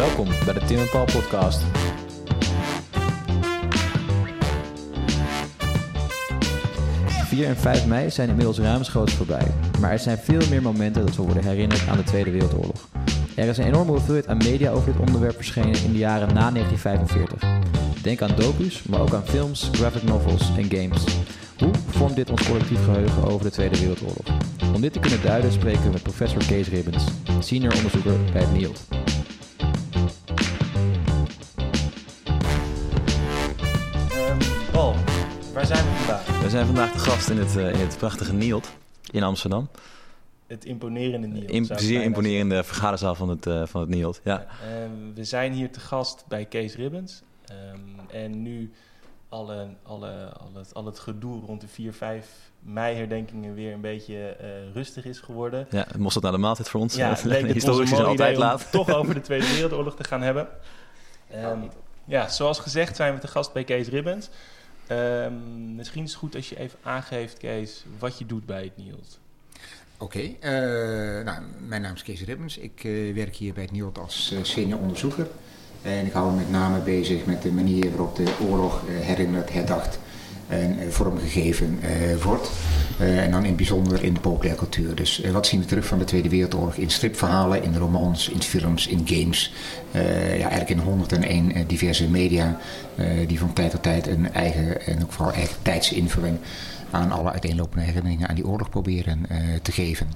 [0.00, 1.62] Welkom bij de Tim Paul podcast.
[7.34, 9.46] ...4 en 5 mei zijn inmiddels ruimschoots voorbij.
[9.80, 12.88] Maar er zijn veel meer momenten dat we worden herinnerd aan de Tweede Wereldoorlog.
[13.34, 16.50] Er is een enorme hoeveelheid aan media over dit onderwerp verschenen in de jaren na
[16.50, 17.42] 1945.
[18.02, 21.04] Denk aan docus, maar ook aan films, graphic novels en games.
[21.58, 24.26] Hoe vormt dit ons collectief geheugen over de Tweede Wereldoorlog?
[24.74, 27.04] Om dit te kunnen duiden spreken we met professor Kees Ribbens,
[27.40, 28.80] senior onderzoeker bij het NIOD.
[36.40, 38.70] We zijn vandaag de gast in het, eh, in het prachtige NIOD
[39.10, 39.68] in Amsterdam.
[40.46, 44.20] Het imponerende ik zeer imponerende vergaderzaal van het, eh, van het NIOD.
[44.24, 44.46] Ja.
[44.62, 47.22] Ehm, we zijn hier te gast bij Kees Ribbens.
[47.44, 47.78] Ehm,
[48.10, 48.72] en nu
[49.28, 52.26] alle, alle, al, het, al het gedoe rond de 4-5
[52.60, 55.66] mei-herdenkingen weer een beetje eh, rustig is geworden.
[55.70, 56.94] ja, moest dat naar de maaltijd voor ons?
[56.94, 58.70] Ja, leek het historisch ons is altijd laat.
[58.70, 60.48] toch over de Tweede Wereldoorlog te gaan hebben.
[61.30, 61.58] Ehm,
[62.04, 64.28] ja, zoals gezegd zijn we te gast bij Kees Ribbens.
[64.90, 68.76] Ehm, misschien is het goed als je even aangeeft, Kees, wat je doet bij het
[68.76, 69.18] NIOD.
[69.98, 70.52] Oké, eh,
[71.24, 72.58] nou, mijn naam is Kees Ribbens.
[72.58, 75.26] Ik eh, werk hier bij het NIOD als eh, senior onderzoeker.
[75.82, 79.98] En ik hou me met name bezig met de manier waarop de oorlog herinnerd, herdacht
[80.50, 82.50] en eh, vormgegeven eh, wordt.
[82.98, 84.94] Eh, en dan in bijzonder in de populaire cultuur.
[84.94, 88.86] Dus wat zien we terug van de Tweede Wereldoorlog in stripverhalen, in romans, in films,
[88.86, 89.52] in games.
[89.92, 92.58] Ja, eigenlijk in 101 eh, diverse media
[93.26, 96.38] die van tijd tot tijd een eigen en ook vooral eigen tijdsinvulling
[96.90, 99.26] aan alle uiteenlopende herinneringen aan die oorlog proberen
[99.62, 100.06] te geven.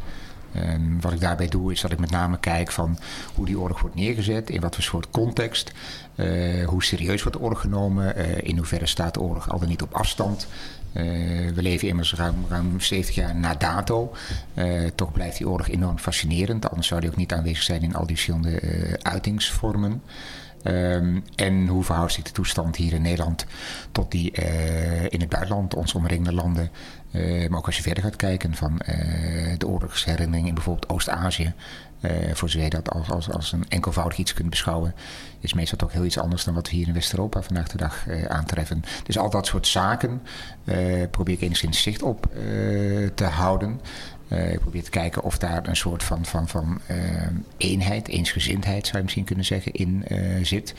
[1.01, 2.99] Wat ik daarbij doe is dat ik met name kijk van
[3.35, 5.73] hoe die oorlog wordt neergezet, in wat voor soort context,
[6.15, 9.69] eh, hoe serieus wordt de oorlog genomen, eh, in hoeverre staat de oorlog al dan
[9.69, 10.47] niet op afstand.
[10.93, 11.05] Eh,
[11.55, 14.15] we leven immers ruim, ruim 70 jaar na dato.
[14.95, 18.07] Toch blijft die oorlog enorm fascinerend, anders zou die ook niet aanwezig zijn in al
[18.07, 18.61] die verschillende
[19.03, 20.03] uitingsvormen.
[20.65, 23.47] Ehm, en hoe verhoudt zich de toestand hier in Nederland
[23.93, 26.71] tot die eh, in het buitenland, ons omringende landen.
[27.11, 31.53] Eh, maar ook als je verder gaat kijken van eh, de oorlogsherinnering in bijvoorbeeld Oost-Azië.
[32.33, 34.95] voor zover je dat als, als, als een enkelvoudig iets kunt beschouwen,
[35.41, 38.07] is meestal toch heel iets anders dan wat we hier in West-Europa vandaag de dag
[38.29, 38.83] aantreffen.
[39.05, 40.23] Dus al dat soort zaken
[41.11, 42.29] probeer ik enigszins zicht op
[43.15, 43.81] te houden.
[44.29, 46.97] Eh, ik probeer te kijken of daar een soort van, van, van eh,
[47.57, 50.75] eenheid, eensgezindheid zou je misschien kunnen zeggen, in eh, zit.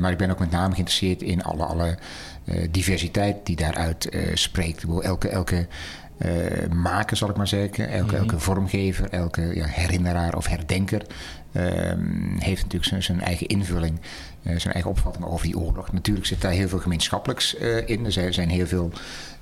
[0.00, 1.98] Maar ik ben ook met name geïnteresseerd in alle, alle
[2.70, 4.84] diversiteit die daaruit spreekt.
[5.02, 5.66] Elke, elke
[6.72, 11.02] maker, zal ik maar zeggen, elke, elke vormgever, elke ja, herinneraar of herdenker
[11.52, 14.00] ehm, heeft natuurlijk zijn, zijn eigen invulling,
[14.42, 15.92] zijn eigen opvatting over die oorlog.
[15.92, 17.54] Natuurlijk zit daar heel veel gemeenschappelijks
[17.86, 18.04] in.
[18.04, 18.92] Er zijn, zijn heel veel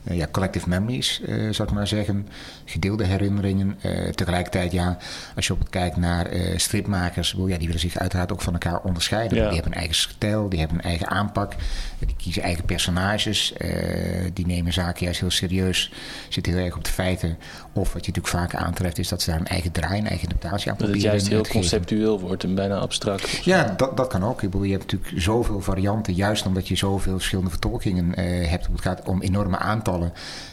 [0.03, 2.29] ja, collective memories, eh, zal ik maar zeggen.
[2.65, 3.79] Gedeelde herinneringen.
[3.81, 4.97] Eh, tegelijkertijd, ja,
[5.37, 8.53] als je op kijkt naar eh, stripmakers, wel, ja, die willen zich uiteraard ook van
[8.53, 9.39] elkaar onderscheiden.
[9.39, 9.45] Ja.
[9.45, 11.53] Die hebben een eigen stijl, die hebben een eigen aanpak.
[11.53, 11.59] eh,
[12.07, 13.53] Die kiezen eigen personages.
[13.53, 15.93] eh, die nemen zaken juist heel serieus.
[16.29, 17.39] Zitten heel erg op de feiten.
[17.73, 20.23] Of wat je natuurlijk vaak aantreft, is dat ze daar een eigen draai, een eigen
[20.23, 21.61] interpretatie aan Dat het proberen juist heel geven.
[21.61, 23.31] conceptueel wordt en bijna abstract.
[23.45, 24.41] Ja, dat, dat kan ook.
[24.41, 28.67] Je hebt natuurlijk zoveel varianten, juist omdat je zoveel verschillende vertolkingen eh, hebt.
[28.73, 29.89] Het gaat om enorme aantallen.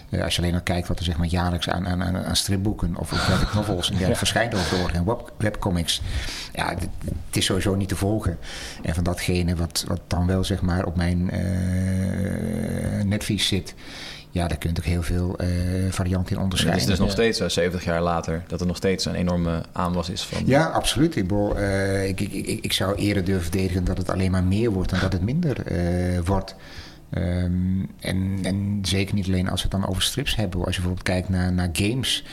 [0.10, 2.36] Eh, als je alleen al kijkt wat er zeg maar, jaarlijks aan, aan, aan aan
[2.36, 6.02] stripboeken of of graphic novels en dergelijke verschijnt over de en web, webcomics.
[6.54, 6.70] Ja,
[7.26, 8.38] het is sowieso niet te volgen.
[8.84, 13.74] En van datgene wat, wat dan wel zeg maar, op mijn eh netvlies zit,
[14.30, 15.48] ja, daar kun je ook heel veel eh,
[15.90, 16.82] varianten in Het onderscheiden.
[16.82, 17.14] is dus nog Ja.
[17.14, 20.42] steeds, eh, 70 jaar later, dat er nog steeds een enorme aanwas is van...
[20.46, 21.16] Ja, absoluut.
[21.16, 24.44] Ik, bedoel, eh, ik, ik, ik, ik zou eerder durven verdedigen dat het alleen maar
[24.44, 26.56] meer wordt dan dat het minder eh, wordt.
[27.10, 30.66] Ehm, en, zeker niet alleen als we het dan over strips hebben.
[30.66, 32.24] Als je bijvoorbeeld kijkt naar, naar games.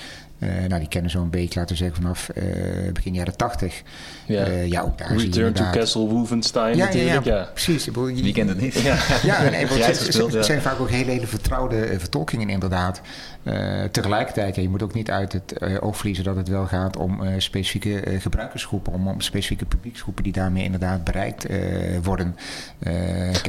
[0.45, 2.45] Eh, nou, die kennen zo'n beetje, laten we zeggen, vanaf eh,
[2.93, 3.83] begin jaren tachtig.
[4.27, 4.45] Ja.
[4.45, 7.25] Eh, ja, ook daar zie je Return to inderdaad- Castle Wolfenstein ja, ja, ja, natuurlijk.
[7.27, 7.87] Ja, precies.
[7.87, 8.75] Ik bedoel, je- Wie kent het niet?
[8.81, 8.97] Ja.
[9.23, 10.43] Ja, en, en, Jij het, gespeeld, het ja.
[10.43, 13.01] zijn vaak ook hele, hele vertrouwde vertolkingen inderdaad.
[13.43, 17.23] Eh, tegelijkertijd, je moet ook niet uit het oog verliezen dat het wel gaat om
[17.23, 21.59] eh, specifieke eh, gebruikersgroepen, om, om specifieke publieksgroepen die daarmee inderdaad bereikt eh,
[22.03, 22.37] worden.
[22.79, 22.93] Eh,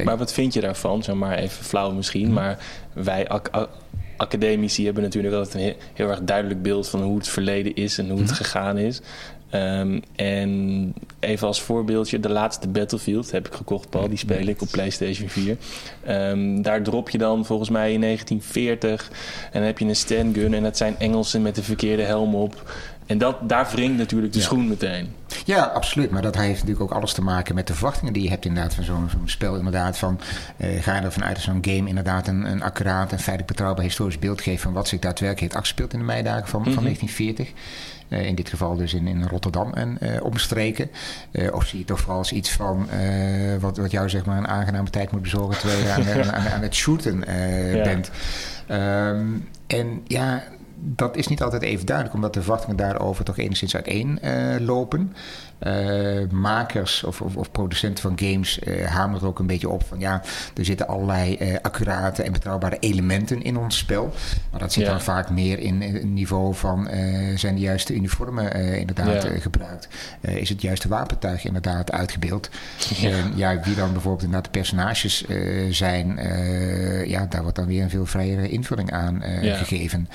[0.04, 1.02] Maar wat vind je daarvan?
[1.02, 2.58] Zeg maar even flauw misschien, maar
[2.92, 3.28] wij
[4.16, 7.98] academici hebben natuurlijk altijd een he- heel erg duidelijk beeld van hoe het verleden is
[7.98, 9.00] en hoe het gegaan is.
[9.50, 14.08] Ehm, en even als voorbeeldje, de laatste Battlefield heb ik gekocht, Paul.
[14.08, 15.56] Die speel ik op PlayStation 4.
[16.04, 19.10] Ehm, daar drop je dan volgens mij in 1940
[19.44, 22.72] en dan heb je een gun en dat zijn Engelsen met de verkeerde helm op.
[23.06, 24.44] En dat, daar wringt natuurlijk de Ja.
[24.44, 25.12] schoen meteen.
[25.44, 26.10] Ja, absoluut.
[26.10, 28.74] Maar dat heeft natuurlijk ook alles te maken met de verwachtingen die je hebt inderdaad
[28.74, 29.56] van zo'n zo'n spel.
[29.56, 30.20] Inderdaad van,
[30.56, 33.84] eh, ga je ervan uit dat zo'n game inderdaad een, een accuraat en feitelijk betrouwbaar
[33.84, 36.72] historisch beeld geeft van wat zich daadwerkelijk heeft afgespeeld in de meidagen van, Mhm.
[36.72, 37.52] van 1940.
[38.08, 40.90] Eh, in dit geval dus in, in Rotterdam en eh omstreken.
[41.52, 42.88] Of zie je toch vooral als iets van
[43.60, 46.48] wat, wat jou zeg maar een aangename tijd moet bezorgen terwijl je aan, aan, aan,
[46.52, 47.24] aan het shooten
[47.76, 47.82] Ja.
[47.82, 48.10] bent.
[48.66, 49.26] Ehm,
[49.66, 50.42] en ja,
[50.88, 55.12] dat is niet altijd even duidelijk, omdat de verwachtingen daarover toch enigszins uiteen eh, lopen.
[55.58, 59.82] Eh, makers of, of, of producenten van games eh hameren er ook een beetje op
[59.88, 60.22] van ja,
[60.56, 64.12] er zitten allerlei accurate en betrouwbare elementen in ons spel.
[64.50, 64.90] Maar dat zit Ja.
[64.90, 66.88] dan vaak meer in het niveau van
[67.34, 69.38] zijn de juiste uniformen inderdaad Ja.
[69.38, 69.88] gebruikt?
[70.20, 72.50] Is het juiste wapentuig inderdaad uitgebeeld?
[73.34, 73.60] Ja.
[73.60, 75.24] Wie dan bijvoorbeeld inderdaad de personages
[75.70, 76.18] zijn,
[77.08, 80.08] ja, daar wordt dan weer een veel vrijere invulling aan gegeven.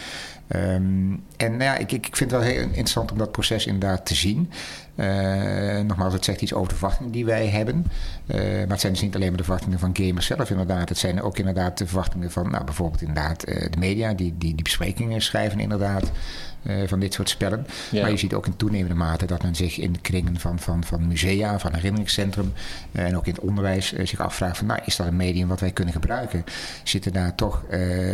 [0.52, 4.06] Ehm, en nou ja, ik, ik vind het wel heel interessant om dat proces inderdaad
[4.06, 4.52] te zien.
[4.96, 7.86] Eh, nogmaals, het zegt iets over de verwachtingen die wij hebben.
[8.26, 10.90] Eh, maar het zijn dus niet alleen maar de verwachtingen van gamers zelf inderdaad.
[10.90, 14.56] Het zijn ook inderdaad de verwachtingen van nou, bijvoorbeeld inderdaad eh, de media die, die
[14.56, 16.12] die besprekingen schrijven inderdaad.
[16.64, 17.66] Eh, van dit soort spellen.
[17.92, 18.02] Ja.
[18.02, 20.84] Maar je ziet ook in toenemende mate dat men zich in de kringen van, van,
[20.84, 22.54] van musea, van herinneringscentrum
[22.92, 25.48] eh, en ook in het onderwijs eh, zich afvraagt van nou, is dat een medium
[25.48, 26.44] wat wij kunnen gebruiken?
[26.84, 27.64] Zitten daar toch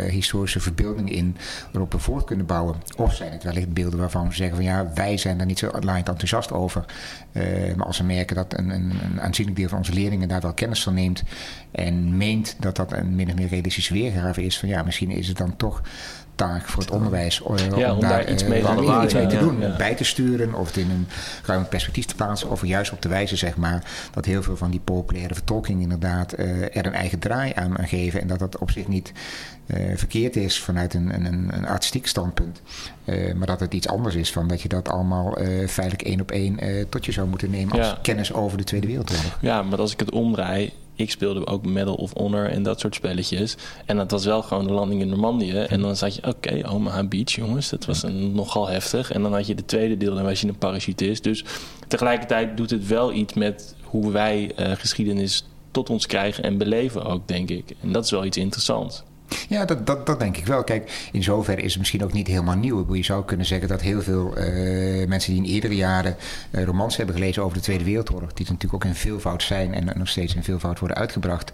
[0.08, 1.36] historische verbeeldingen in
[1.72, 2.76] waarop we voort kunnen bouwen?
[2.96, 5.70] Of zijn het wellicht beelden waarvan we zeggen van ja, wij zijn daar niet zo
[5.80, 6.84] laaiend enthousiast over.
[7.76, 10.54] Maar als we merken dat een, een, een aanzienlijk deel van onze leerlingen daar wel
[10.54, 11.22] kennis van neemt
[11.70, 15.28] en meent dat dat een min of meer realistische weergave is van ja, misschien is
[15.28, 15.82] het dan toch
[16.38, 19.38] taak voor het onderwijs eh, Ja, om daar iets eh, mee te iets mee te
[19.38, 19.76] doen, ja.
[19.76, 21.08] bij te sturen of het in een
[21.44, 24.70] ruim perspectief te plaatsen of juist op te wijzen zeg maar dat heel veel van
[24.70, 28.58] die populaire vertolkingen inderdaad eh, er een eigen draai aan, aan geven en dat dat
[28.58, 29.12] op zich niet
[29.94, 32.62] verkeerd is vanuit een, een, een, artistiek standpunt.
[33.36, 36.58] Maar dat het iets anders is van dat je dat allemaal feitelijk één op één
[36.88, 37.98] tot je zou moeten nemen als Ja.
[38.02, 39.38] kennis over de Tweede Wereldoorlog.
[39.40, 42.94] Ja, maar als ik het omdraai, ik speelde ook Medal of Honor en dat soort
[42.94, 43.56] spelletjes.
[43.86, 45.58] En dat was wel gewoon de landing in Normandië.
[45.58, 49.12] En dan zat je, oké, Omaha Beach, jongens, dat was een, nogal heftig.
[49.12, 51.22] En dan had je de tweede deel, dan was je een parachutist.
[51.22, 51.44] Dus
[51.88, 57.04] tegelijkertijd doet het wel iets met hoe wij eh, geschiedenis tot ons krijgen en beleven
[57.04, 57.74] ook, denk ik.
[57.80, 59.02] En dat is wel iets interessants.
[59.48, 60.64] Ja, dat, dat, dat denk ik wel.
[60.64, 62.94] Kijk, in zoverre is het misschien ook niet helemaal nieuw.
[62.94, 66.16] Je zou kunnen zeggen dat heel veel eh, mensen die in eerdere jaren
[66.50, 69.98] eh, romans hebben gelezen over de Tweede Wereldoorlog, die natuurlijk ook in veelvoud zijn en
[69.98, 71.52] nog steeds in veelvoud worden uitgebracht,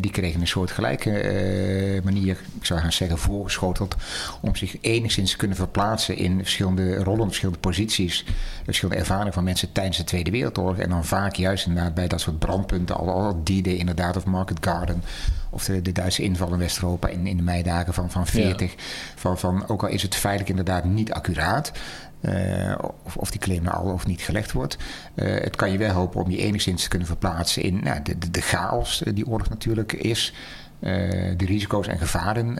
[0.00, 3.96] die kregen een soort gelijke eh, manier, ik zou gaan zeggen, voorgeschoteld
[4.40, 8.24] om zich enigszins te kunnen verplaatsen in verschillende rollen, verschillende posities,
[8.64, 10.78] verschillende ervaringen van mensen tijdens de Tweede Wereldoorlog.
[10.78, 14.58] En dan vaak juist inderdaad bij dat soort brandpunten, al, al D-Day inderdaad, of Market
[14.60, 15.02] Garden,
[15.50, 18.74] of de, de Duitse inval in West-Europa in, in de meidagen van, van 40.
[19.14, 21.72] Van, van, ook al is het feitelijk inderdaad niet accuraat.
[22.20, 22.74] Eh,
[23.04, 24.76] of, of die claim al of niet gelegd wordt.
[25.14, 28.18] eh, het kan je wel helpen om je enigszins te kunnen verplaatsen in nou, de,
[28.18, 30.32] de, de chaos eh, die oorlog natuurlijk is.
[30.80, 32.58] de risico's en gevaren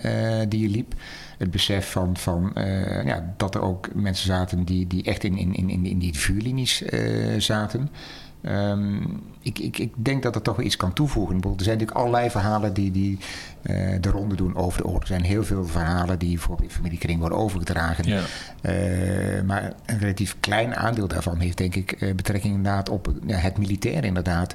[0.49, 0.95] die je liep.
[1.39, 2.53] Het besef van, van
[3.05, 6.83] ja, dat er ook mensen zaten die, die echt in, in, in, in die vuurlinies
[7.39, 7.91] zaten.
[8.43, 9.01] Ehm,
[9.49, 11.37] ik, ik, ik denk dat dat toch wel iets kan toevoegen.
[11.37, 13.19] Er zijn natuurlijk allerlei verhalen die, die
[13.63, 15.01] eh, de ronde doen over de oorlog.
[15.01, 18.05] Er zijn heel veel verhalen die voor in familiekring worden overgedragen.
[18.05, 18.21] Ja.
[18.61, 23.37] Eh, maar een relatief klein aandeel daarvan heeft denk ik eh, betrekking inderdaad op ja,
[23.37, 24.55] het militair inderdaad.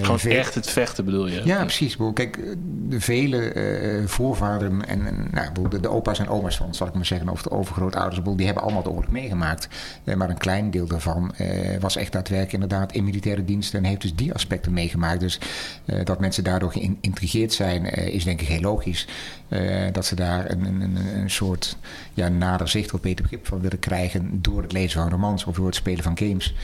[0.00, 1.40] Gewoon echt het vechten bedoel je?
[1.44, 1.96] ja, precies.
[2.14, 2.56] Kijk,
[2.88, 7.06] de vele voorvaderen en, en nou, de, de opa's en oma's van, zal ik maar
[7.06, 9.68] zeggen, of de overgrootouders, die hebben allemaal de oorlog meegemaakt.
[10.16, 11.34] Maar een klein deel daarvan
[11.80, 15.20] was echt daadwerkelijk inderdaad in militaire dienst en heeft dus die aspecten meegemaakt.
[15.20, 15.38] Dus
[15.84, 19.06] eh, dat mensen daardoor geïntrigeerd zijn, eh, is denk ik heel logisch.
[19.48, 21.76] Eh, dat ze daar een, een, een, soort
[22.14, 25.56] ja, nader zicht of beter begrip van willen krijgen door het lezen van romans of
[25.56, 26.54] door het spelen van games.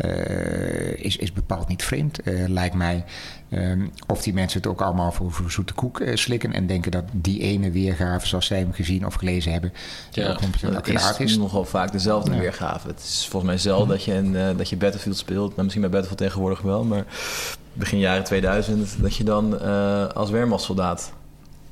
[0.00, 3.04] Eh, is, is bepaald niet vreemd, eh, lijkt mij.
[3.50, 6.90] Ehm, of die mensen het ook allemaal voor, voor zoete koek eh, slikken en denken
[6.90, 9.72] dat die ene weergave, zoals zij hem gezien of gelezen hebben,
[10.10, 11.36] Ja, ook 100% Het accuraat is is.
[11.38, 12.38] nogal vaak dezelfde Ja.
[12.38, 12.88] weergave.
[12.88, 15.48] Het is volgens mij zelden dat je, een, dat je Battlefield speelt.
[15.50, 17.04] Nou, misschien bij Battlefield tegenwoordig wel, maar
[17.72, 18.96] begin jaren 2000...
[19.00, 19.60] dat je dan
[20.14, 21.12] als Wehrmachtssoldaat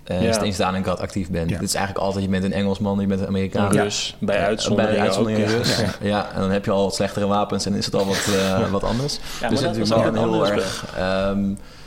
[0.08, 0.42] eh Ja.
[0.42, 1.50] in Stalingrad actief bent.
[1.50, 1.58] Ja.
[1.58, 3.72] Dit is eigenlijk altijd, je bent een Engelsman, je bent een Amerikaan.
[3.72, 6.06] Rus, bij Ja, uitzondering bij uitzondering ook, ja.
[6.08, 6.30] Ja.
[6.34, 8.84] en dan heb je al wat slechtere wapens en is het al wat, eh, wat
[8.84, 9.18] anders.
[9.18, 11.44] dus dat het is natuurlijk een heel erg ehm,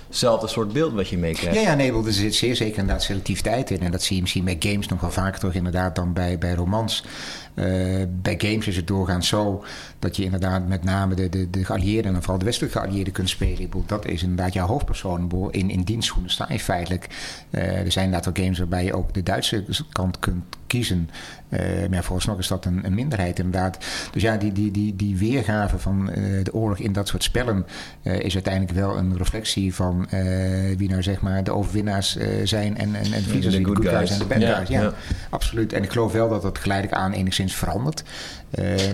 [0.09, 1.57] zelfde soort beeld wat je meekrijgt.
[1.57, 3.81] Ja, ja, nee, wel, er zit zeer zeker inderdaad selectiviteit in.
[3.81, 6.53] En dat zie je misschien bij games nog wel vaker terug inderdaad dan bij, bij
[6.53, 7.03] romans.
[8.22, 9.63] Bij games is het doorgaans zo
[10.00, 13.29] dat je inderdaad met name de, de, de geallieerden en vooral de westelijke geallieerden kunt
[13.29, 13.70] spelen.
[13.86, 15.50] Dat is inderdaad jouw hoofdpersoon.
[15.51, 17.08] In, in dienstschoenen sta je feitelijk.
[17.50, 21.09] er zijn inderdaad wel games waarbij je ook de Duitse kant kunt kiezen.
[21.49, 21.59] Uh,
[21.89, 23.77] maar vooralsnog is dat een, een, minderheid inderdaad.
[24.11, 27.65] Dus ja, die, die, die, die weergave van uh, de oorlog in dat soort spellen
[28.03, 30.07] uh, is uiteindelijk wel een reflectie van
[30.77, 34.11] wie nou zeg maar de overwinnaars zijn en, en, en verliezers, de, de good guys.
[34.11, 34.69] en de bad Ja, guys.
[34.69, 34.93] Ja, ja.
[35.29, 35.73] absoluut.
[35.73, 38.03] En ik geloof wel dat dat geleidelijk aan enigszins verandert.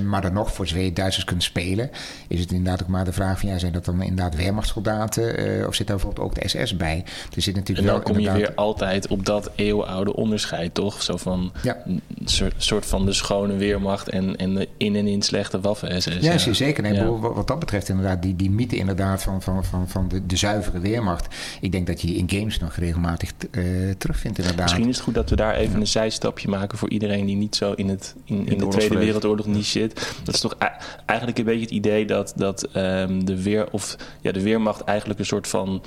[0.05, 1.89] maar dan nog, voor zover je Duitsers kunt spelen,
[2.27, 5.75] is het inderdaad ook maar de vraag van ja, zijn dat dan inderdaad Wehrmachtssoldaten of
[5.75, 7.03] zit daar bijvoorbeeld ook de SS bij?
[7.36, 10.74] Er zit En natuurlijk dan wel kom je inderdaad- weer altijd op dat eeuwenoude onderscheid,
[10.74, 11.01] toch?
[11.01, 11.78] Zo van Ja.
[11.86, 16.18] een soort, soort van de schone weermacht en, en de in en in slechte waffen-SS.
[16.20, 16.84] Ja, zeker.
[16.84, 17.06] Nee, Ja.
[17.06, 20.80] wat, dat betreft inderdaad, die, die mythe inderdaad van, van, van, van de, de zuivere
[20.80, 21.36] weermacht.
[21.62, 23.64] Ik denk dat je die in games nog regelmatig eh,
[23.98, 24.64] terugvindt inderdaad.
[24.66, 27.56] Misschien is het goed dat we daar even een zijstapje maken voor iedereen die niet
[27.56, 28.68] zo in, het, in, in de.
[28.68, 30.14] Tweede Wereldoorlog niet zit.
[30.24, 30.72] Dat is toch ei-
[31.06, 35.20] eigenlijk een beetje het idee dat, dat ehm, de, weer, of, ja, de Weermacht eigenlijk
[35.20, 35.82] een soort van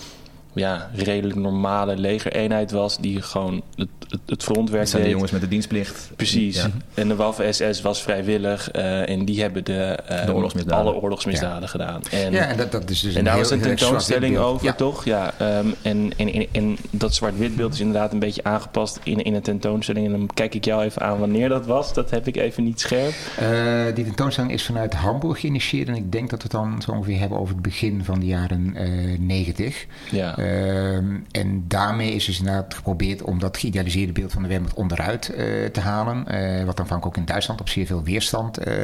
[0.52, 2.98] ja, redelijk normale legereenheid was.
[2.98, 6.10] Die gewoon het, het, het frontwerk zijn de jongens met de dienstplicht.
[6.16, 6.56] Precies.
[6.56, 6.70] Ja.
[6.94, 10.84] En de Waffen-SS was vrijwillig eh, en die hebben de, eh, De oorlogsmisdaden.
[10.84, 12.00] alle oorlogsmisdaden gedaan.
[12.10, 14.66] En, ja, en dat, dat is dus en daar heel, was een tentoonstelling over.
[14.66, 14.72] Ja.
[14.72, 15.04] toch?
[15.04, 15.34] Ja.
[15.38, 19.34] ehm, en, en, en, en dat zwart-wit beeld is inderdaad een beetje aangepast in, in
[19.34, 20.06] een tentoonstelling.
[20.06, 21.94] En dan kijk ik jou even aan wanneer dat was.
[21.94, 23.14] Dat heb ik even niet scherp.
[23.38, 25.88] Eh, die tentoonstelling is vanuit Hamburg geïnitieerd.
[25.88, 28.26] En ik denk dat we het dan zo ongeveer hebben over het begin van de
[28.26, 29.86] jaren eh 90.
[30.10, 30.38] Ja.
[30.40, 35.28] Ehm, en daarmee is dus inderdaad geprobeerd om dat geïdealiseerde beeld van de Wehrmacht onderuit
[35.28, 36.26] eh, te halen.
[36.26, 38.74] Eh, wat vaak ook in Duitsland op zeer veel weerstand eh,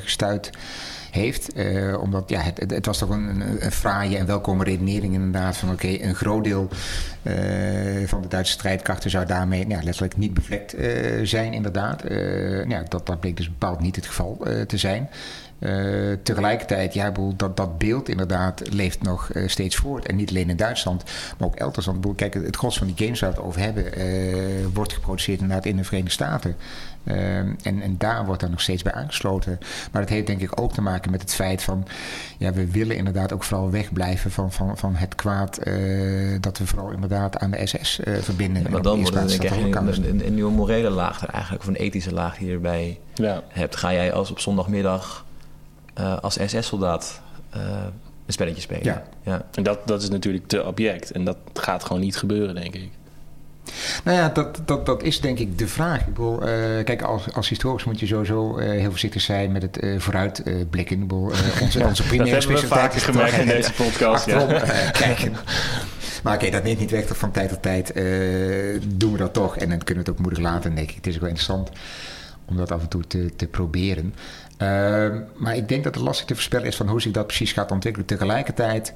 [0.00, 0.50] gestuurd
[1.10, 1.52] heeft.
[2.00, 6.14] Omdat ja, het, het, was toch een, fraaie en welkome redenering inderdaad van oké, een
[6.14, 6.68] groot deel
[8.06, 10.76] van de Duitse strijdkrachten zou daarmee ja, letterlijk niet bevlekt
[11.22, 12.02] zijn inderdaad.
[12.68, 15.08] Ja, dat, dat bleek dus bepaald niet het geval te zijn.
[15.58, 20.06] Eh, tegelijkertijd, ja, dat, dat beeld inderdaad leeft nog eh, steeds voort.
[20.06, 21.04] En niet alleen in Duitsland,
[21.38, 21.86] maar ook elders.
[21.86, 24.92] Want kijk, het, het gros van die games waar we het over hebben, eh, wordt
[24.92, 26.56] geproduceerd inderdaad in de Verenigde Staten.
[27.04, 29.58] En, en daar wordt dan nog steeds bij aangesloten.
[29.92, 31.86] Maar het heeft denk ik ook te maken met het feit van,
[32.38, 35.74] ja, we willen inderdaad ook vooral wegblijven van, van, van het kwaad eh,
[36.40, 38.62] dat we vooral inderdaad aan de SS eh, verbinden.
[38.62, 41.28] Ja, maar dan wordt het denk ik dat een, een, een nieuwe morele laag er
[41.28, 43.42] eigenlijk, of een ethische laag die je erbij ja.
[43.48, 43.76] hebt.
[43.76, 45.26] Ga jij als op zondagmiddag
[45.98, 47.60] eh, als SS-soldaat eh,
[48.26, 48.84] een spelletje spelen?
[48.84, 49.02] Ja.
[49.22, 49.46] ja.
[49.52, 51.10] En dat, dat is natuurlijk te object.
[51.10, 52.90] En dat gaat gewoon niet gebeuren, denk ik.
[54.04, 56.00] Nou ja, dat, dat, dat is denk ik de vraag.
[56.00, 59.62] Ik bedoel, eh, kijk, als, als historicus moet je sowieso eh, heel voorzichtig zijn met
[59.62, 60.96] het eh vooruitblikken.
[60.96, 61.24] ik bedoel,
[61.62, 64.32] onze, onze Dat primaire hebben we specialiteit vaker is gemerkt in deze podcast.
[64.32, 64.90] achterom Ja.
[64.90, 65.36] kijken.
[66.22, 68.04] Maar oké, dat neemt niet weg dat van tijd tot tijd eh,
[68.86, 69.56] doen we dat toch.
[69.56, 70.96] En dan kunnen we het ook moedig laten, denk ik.
[70.96, 71.70] Het is ook wel interessant
[72.44, 74.14] om dat af en toe te, te proberen.
[74.58, 77.52] Ehm, maar ik denk dat het lastig te voorspellen is van hoe zich dat precies
[77.52, 78.06] gaat ontwikkelen.
[78.06, 78.92] Tegelijkertijd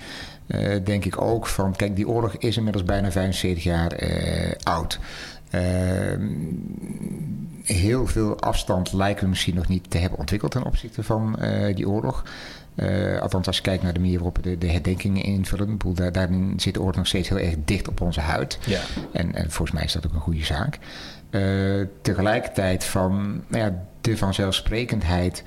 [0.47, 4.99] eh, denk ik ook van, kijk, die oorlog is inmiddels bijna 75 jaar eh, oud.
[5.50, 6.26] Ehm,
[7.62, 11.75] heel veel afstand lijken we misschien nog niet te hebben ontwikkeld ten opzichte van eh,
[11.75, 12.25] die oorlog.
[13.21, 15.78] Althans, als je kijkt naar de manier waarop we de, de herdenkingen invullen.
[15.95, 18.59] Daar, daarin zit de oorlog nog steeds heel erg dicht op onze huid.
[18.66, 18.81] Ja.
[19.12, 20.78] En, en volgens mij is dat ook een goede zaak.
[22.02, 25.43] Tegelijkertijd van nou ja, de vanzelfsprekendheid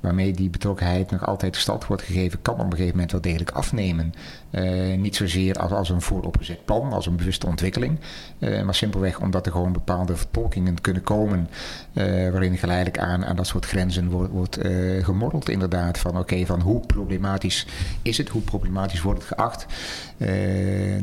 [0.00, 3.50] waarmee die betrokkenheid nog altijd stand wordt gegeven, kan op een gegeven moment wel degelijk
[3.50, 4.14] afnemen.
[4.50, 7.98] Eh, niet zozeer als, als een vooropgezet plan, als een bewuste ontwikkeling,
[8.38, 11.48] eh, maar simpelweg omdat er gewoon bepaalde vertolkingen kunnen komen
[11.92, 14.58] eh, waarin geleidelijk aan, aan dat soort grenzen wordt, wordt
[15.00, 15.98] gemorreld inderdaad.
[15.98, 17.66] Van oké, van hoe problematisch
[18.02, 19.66] is het, hoe problematisch wordt het geacht,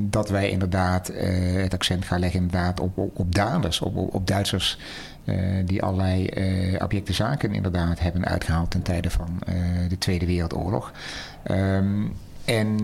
[0.01, 1.11] dat wij inderdaad
[1.53, 4.77] het accent gaan leggen inderdaad op, op, daders, op, op, Duitsers
[5.65, 9.55] die allerlei eh objecten zaken inderdaad hebben uitgehaald ten tijde van eh,
[9.89, 10.91] de Tweede Wereldoorlog.
[11.43, 12.05] Ehm,
[12.45, 12.79] en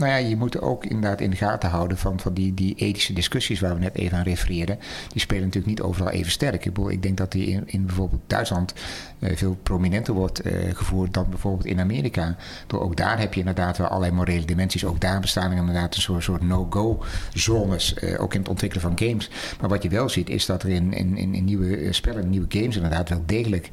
[0.00, 3.12] nou ja, je moet ook inderdaad in de gaten houden van, van die, die ethische
[3.12, 4.78] discussies waar we net even aan refereerden.
[5.12, 6.64] Die spelen natuurlijk niet overal even sterk.
[6.64, 8.74] Ik, bedoel, ik denk dat die in, in bijvoorbeeld Duitsland
[9.18, 12.36] eh, veel prominenter wordt eh, gevoerd dan bijvoorbeeld in Amerika.
[12.66, 14.84] Door ook daar heb je inderdaad wel allerlei morele dimensies.
[14.84, 17.02] Ook daar bestaan er inderdaad een soort, soort no-go
[17.32, 19.30] zones, eh, ook in het ontwikkelen van games.
[19.60, 22.76] Maar wat je wel ziet is dat er in, in, in, nieuwe spellen, nieuwe games
[22.76, 23.70] inderdaad wel degelijk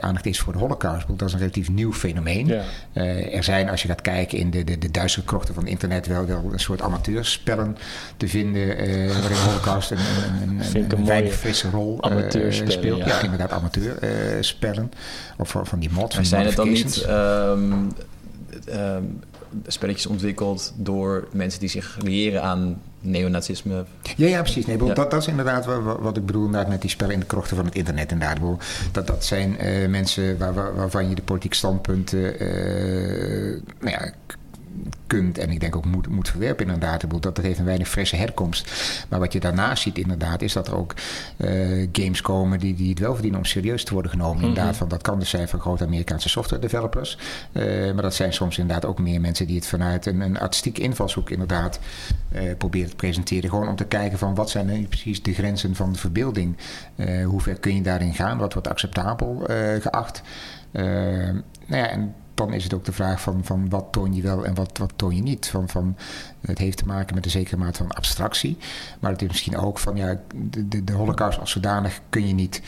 [0.00, 1.06] aandacht is voor de holocaust.
[1.16, 2.46] Dat is een relatief nieuw fenomeen.
[2.46, 2.62] Ja.
[3.32, 6.26] Er zijn, als je gaat kijken in de, de, de Duitse krochten van internet, wel,
[6.26, 7.76] wel een soort amateurspellen
[8.16, 8.76] te vinden.
[8.78, 8.86] eh
[9.20, 9.98] waarin Holocaust een,
[10.42, 12.98] een, een, een, weinig frisse rol eh, amateurspellen, speelt.
[12.98, 13.06] ja.
[13.06, 14.90] Ja, inderdaad, amateurspellen.
[15.36, 16.14] of van, die mods.
[16.14, 17.72] van zijn het dan niet ehm,
[18.66, 19.02] ehm,
[19.66, 23.84] spelletjes ontwikkeld door mensen die zich liëren aan neonazisme.
[24.16, 24.66] Ja, ja, precies.
[24.66, 24.94] Nee, bedoel, Ja.
[24.94, 27.56] Dat, dat is inderdaad wat, wat ik bedoel inderdaad met die spellen in de krochten
[27.56, 28.12] van het internet.
[28.12, 28.38] Inderdaad.
[28.92, 34.12] Dat, dat zijn eh, mensen waar, waar- waarvan je de politieke standpunten eh, nou ja,
[35.06, 37.02] kunt en ik denk ook moet, moet verwerpen inderdaad.
[37.02, 38.70] Ik bedoel, Dat, heeft een weinig frisse herkomst.
[39.08, 40.94] Maar wat je daarnaast ziet inderdaad is dat er ook
[41.36, 44.42] eh, games komen die, die het wel verdienen om serieus te worden genomen.
[44.42, 47.18] Inderdaad, van, dat kan dus zijn van grote Amerikaanse software developers.
[47.52, 50.80] Eh, maar dat zijn soms inderdaad ook meer mensen die het vanuit een, een artistieke
[50.80, 51.78] invalshoek inderdaad
[52.28, 53.50] eh, proberen te presenteren.
[53.50, 56.56] Gewoon om te kijken van wat zijn nu precies de grenzen van de verbeelding.
[57.24, 58.38] Hoe ver kun je daarin gaan?
[58.38, 59.42] Wat wordt acceptabel
[59.80, 60.22] geacht?
[60.72, 64.44] Nou ja, en dan is het ook de vraag van, van wat toon je wel
[64.44, 65.46] en wat, wat toon je niet.
[65.46, 65.96] Van, van,
[66.40, 68.56] het heeft te maken met een zekere mate van abstractie.
[69.00, 72.34] Maar het is misschien ook van ja, de, de, de holocaust als zodanig kun je
[72.34, 72.62] niet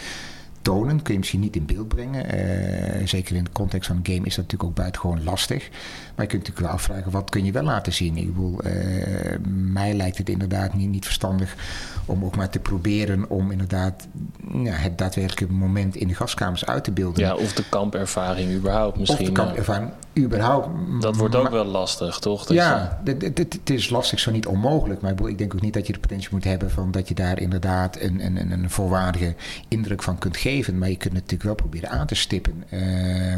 [0.63, 2.31] tonen, kun je misschien niet in beeld brengen.
[2.31, 5.69] Eh, zeker in de context van een game is dat natuurlijk ook buitengewoon lastig.
[6.15, 8.17] Maar je kunt natuurlijk wel afvragen, wat kun je wel laten zien?
[8.17, 11.57] Ik bedoel, eh, mij lijkt het inderdaad niet, niet verstandig
[12.05, 14.07] om ook maar te proberen om inderdaad
[14.53, 17.25] ja, het daadwerkelijke moment in de gaskamers uit te beelden.
[17.25, 19.21] Ja, of de kampervaring überhaupt misschien.
[19.21, 19.93] of de kamp ja.
[20.25, 20.69] Überhaupt.
[21.01, 22.47] Dat wordt ook wel lastig, toch?
[22.47, 25.01] Dat ja, het is lastig, zo niet onmogelijk.
[25.01, 27.09] Maar ik bedoel, ik denk ook niet dat je de potentie moet hebben van dat
[27.09, 29.35] je daar inderdaad een, een, een, een volwaardige
[29.69, 30.79] indruk van kunt geven.
[30.79, 32.65] Maar je kunt het natuurlijk wel proberen aan te stippen.
[32.69, 32.81] Eh,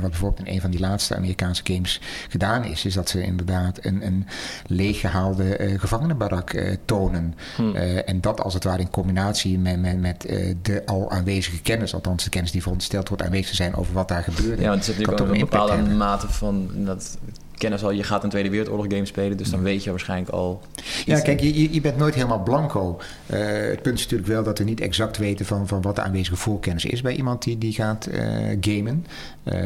[0.00, 3.84] wat bijvoorbeeld in een van die laatste Amerikaanse games gedaan is, is dat ze inderdaad
[3.84, 4.26] een, een
[4.66, 7.34] leeggehaalde eh gevangenenbarak eh, tonen.
[7.56, 7.76] Hm.
[8.04, 10.20] En dat als het ware in combinatie met, met, met
[10.62, 14.08] de al aanwezige kennis, althans de kennis die verondersteld wordt aanwezig te zijn over wat
[14.08, 14.62] daar gebeurde.
[14.62, 17.18] Ja, want het is kan natuurlijk ook een bepaalde mate van dat
[17.56, 17.90] kennis al.
[17.90, 20.62] Je gaat een Tweede Wereldoorlog game spelen, dus dan weet je waarschijnlijk al.
[21.04, 22.98] Ja, kijk, je, je- je bent nooit helemaal blanco.
[23.26, 26.02] Eh, het punt is natuurlijk wel dat we niet exact weten van, van wat de
[26.02, 28.22] aanwezige voorkennis is bij iemand die, die gaat eh,
[28.60, 29.06] gamen.
[29.42, 29.56] Eh,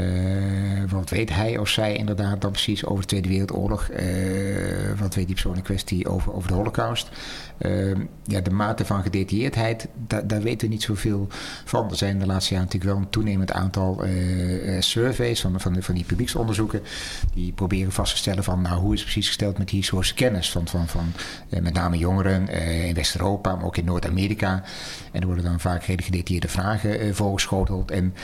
[0.91, 3.89] wat weet hij of zij inderdaad dan precies over de Tweede Wereldoorlog?
[3.89, 4.07] Eh,
[4.99, 7.09] wat weet die persoon in kwestie over, over de Holocaust?
[7.59, 7.95] Eh,
[8.25, 11.27] ja, de mate van gedetailleerdheid, da- daar weten we niet zoveel
[11.65, 11.91] van.
[11.91, 15.83] Er zijn de laatste jaren natuurlijk wel een toenemend aantal eh, eh, surveys van, van,
[15.83, 16.83] van die publieksonderzoeken.
[17.35, 20.15] Die proberen vast te stellen van nou, hoe is het precies gesteld met die historische
[20.15, 21.13] kennis van, van, van
[21.49, 24.63] eh, met name jongeren in West-Europa, maar ook in Noord-Amerika.
[25.13, 27.91] En er worden dan vaak hele gedetailleerde vragen voorgeschoteld.
[27.91, 28.15] En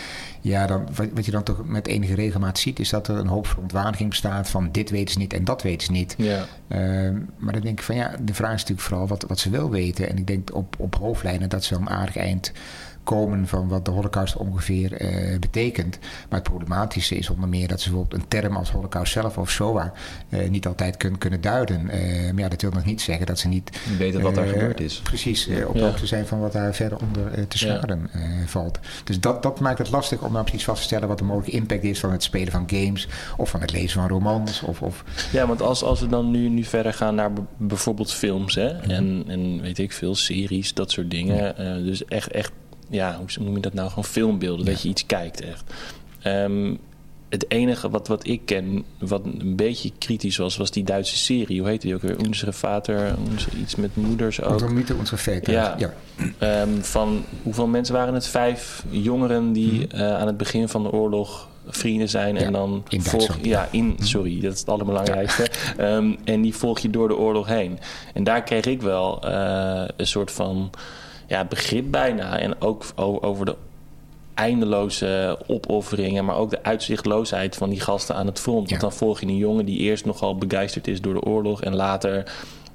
[0.43, 3.47] ja, dan, wat, je dan toch met enige regelmaat ziet, is dat er een hoop
[3.47, 6.15] verontwaardiging bestaat van dit weten ze niet en dat weten ze niet.
[6.19, 6.45] Ja.
[6.69, 9.51] Ehm, maar dan denk ik van ja, de vraag is natuurlijk vooral wat, wat ze
[9.51, 10.09] wel weten.
[10.09, 12.53] En ik denk op, op hoofdlijnen dat ze wel een aardig eind
[13.05, 15.99] komen van wat de holocaust ongeveer eh, betekent.
[16.29, 19.51] Maar het problematische is onder meer dat ze bijvoorbeeld een term als holocaust zelf of
[19.51, 19.93] SOA
[20.29, 21.89] eh, niet altijd kunnen, kunnen duiden.
[21.91, 22.01] Eh,
[22.33, 25.01] maar ja, dat wil nog niet zeggen dat ze niet weten wat daar gebeurd is.
[25.03, 25.85] Precies, op de Ja.
[25.85, 28.79] hoogte zijn van wat daar verder onder eh, te scharen eh, valt.
[29.05, 31.57] Dus dat, dat maakt het lastig om nou precies vast te stellen wat de mogelijke
[31.57, 34.63] impact is van het spelen van games of van het lezen van romans.
[34.63, 38.55] Of, of Ja, want als, als we dan nu, nu verder gaan naar bijvoorbeeld films
[38.55, 41.57] hè, en, en weet ik veel, series, dat soort dingen.
[41.57, 42.53] Eh, dus echt, echt,
[42.93, 43.89] ja, hoe noem je dat nou?
[43.89, 45.65] Gewoon filmbeelden, dat je iets kijkt echt.
[46.23, 46.75] Ehm,
[47.29, 51.61] het enige wat, wat ik ken, wat een beetje kritisch was, was die Duitse serie.
[51.61, 52.25] Hoe heette die ook weer?
[52.25, 54.53] Unsere Vater, unsere, iets met moeders ook.
[54.53, 55.53] onze mythe, onze feiten.
[55.53, 55.75] Ja.
[55.79, 55.93] ja.
[56.39, 58.27] Ehm, van hoeveel mensen waren het?
[58.27, 62.85] Vijf jongeren die eh, aan het begin van de oorlog vrienden zijn Ja, en dan
[62.89, 67.09] in volg ja in sorry dat is het allerbelangrijkste Ehm, en die volg je door
[67.09, 67.79] de oorlog heen
[68.15, 70.71] en daar kreeg ik wel eh, een soort van
[71.33, 73.57] ja begrip bijna en ook over de
[74.35, 78.63] eindeloze opofferingen, maar ook de uitzichtloosheid van die gasten aan het front.
[78.63, 78.69] Ja.
[78.69, 81.75] Want dan volg je een jongen die eerst nogal begeisterd is door de oorlog en
[81.75, 82.33] later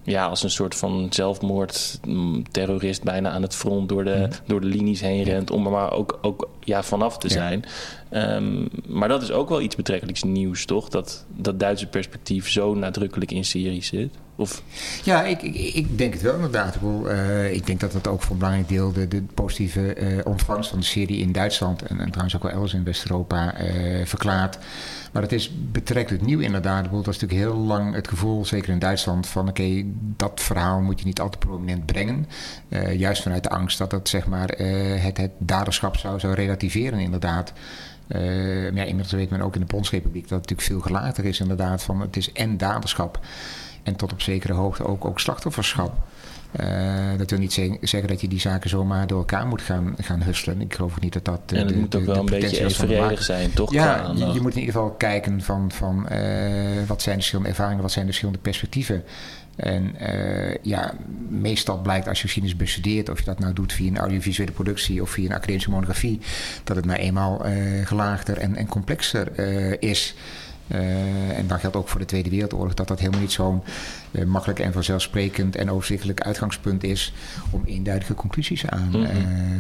[0.08, 5.02] ja, als een soort van zelfmoordterrorist bijna aan het front door de, door de linies
[5.02, 7.34] heen rent om er maar ook, ook ja, vanaf te Ja.
[7.34, 7.66] zijn.
[8.10, 10.90] Ehm, maar dat is ook wel iets betrekkelijks nieuws, toch?
[10.90, 14.14] Dat dat Duitse perspectief zo nadrukkelijk in series zit.
[14.36, 14.62] Of,
[15.04, 16.76] Ja, ik, ik, ik denk het wel inderdaad.
[16.76, 19.94] Ik, bedoel, eh, ik denk dat dat ook voor een belangrijk deel de, de positieve
[19.94, 23.54] eh, ontvangst van de serie in Duitsland en, en trouwens ook wel elders in West-Europa
[23.54, 24.58] eh, verklaart.
[25.12, 26.84] Maar het is betrekkelijk nieuw inderdaad.
[26.92, 31.00] Dat is natuurlijk heel lang het gevoel, zeker in Duitsland, van oké, dat verhaal moet
[31.00, 32.28] je niet al te prominent brengen.
[32.70, 36.34] Eh, juist vanuit de angst dat dat zeg maar eh, het, het daderschap zou, zou
[36.34, 37.54] relativeren inderdaad.
[38.08, 41.26] Eh, maar ja, inmiddels weet men ook in de Bondsrepubliek dat het natuurlijk veel gelater
[41.26, 41.84] is inderdaad.
[41.84, 43.20] Van het is en daderschap
[43.84, 46.08] en tot op zekere hoogte ook, ook slachtofferschap.
[46.52, 46.68] Eh,
[47.18, 50.22] dat wil niet ze- zeggen dat je die zaken zomaar door elkaar moet gaan, gaan
[50.22, 50.62] husselen.
[50.62, 51.42] Ik geloof ook niet dat dat.
[51.48, 53.24] en het de- moet ook de wel een beetje de evenredig maker.
[53.24, 53.72] zijn, toch?
[53.74, 56.20] Ja, je, moet in ieder geval kijken van, van eh,
[56.88, 59.04] wat zijn de verschillende ervaringen, wat zijn de verschillende perspectieven.
[59.56, 60.94] En eh, ja,
[61.30, 65.02] meestal blijkt als je geschiedenis bestudeert, of je dat nou doet via een audiovisuele productie
[65.02, 66.20] of via een academische monografie,
[66.64, 67.46] dat het nou eenmaal
[67.84, 69.40] gelaagder en, en complexer
[69.82, 70.16] is.
[70.68, 73.62] Uh, en dat geldt ook voor de Tweede Wereldoorlog, dat dat helemaal niet zo'n
[74.12, 77.14] uh, makkelijk en vanzelfsprekend en overzichtelijk uitgangspunt is
[77.50, 79.08] om eenduidige conclusies aan uh,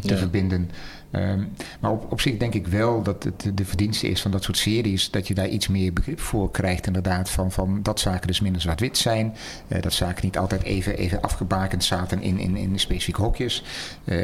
[0.02, 0.18] te ja.
[0.18, 0.72] verbinden.
[1.12, 4.44] Um, maar op, op zich denk ik wel dat het de verdienste is van dat
[4.44, 8.28] soort series, dat je daar iets meer begrip voor krijgt, inderdaad, van, van dat zaken
[8.28, 9.36] dus minder zwart-wit zijn,
[9.82, 13.64] dat zaken niet altijd even, even afgebakend zaten in, in, in specifieke hokjes,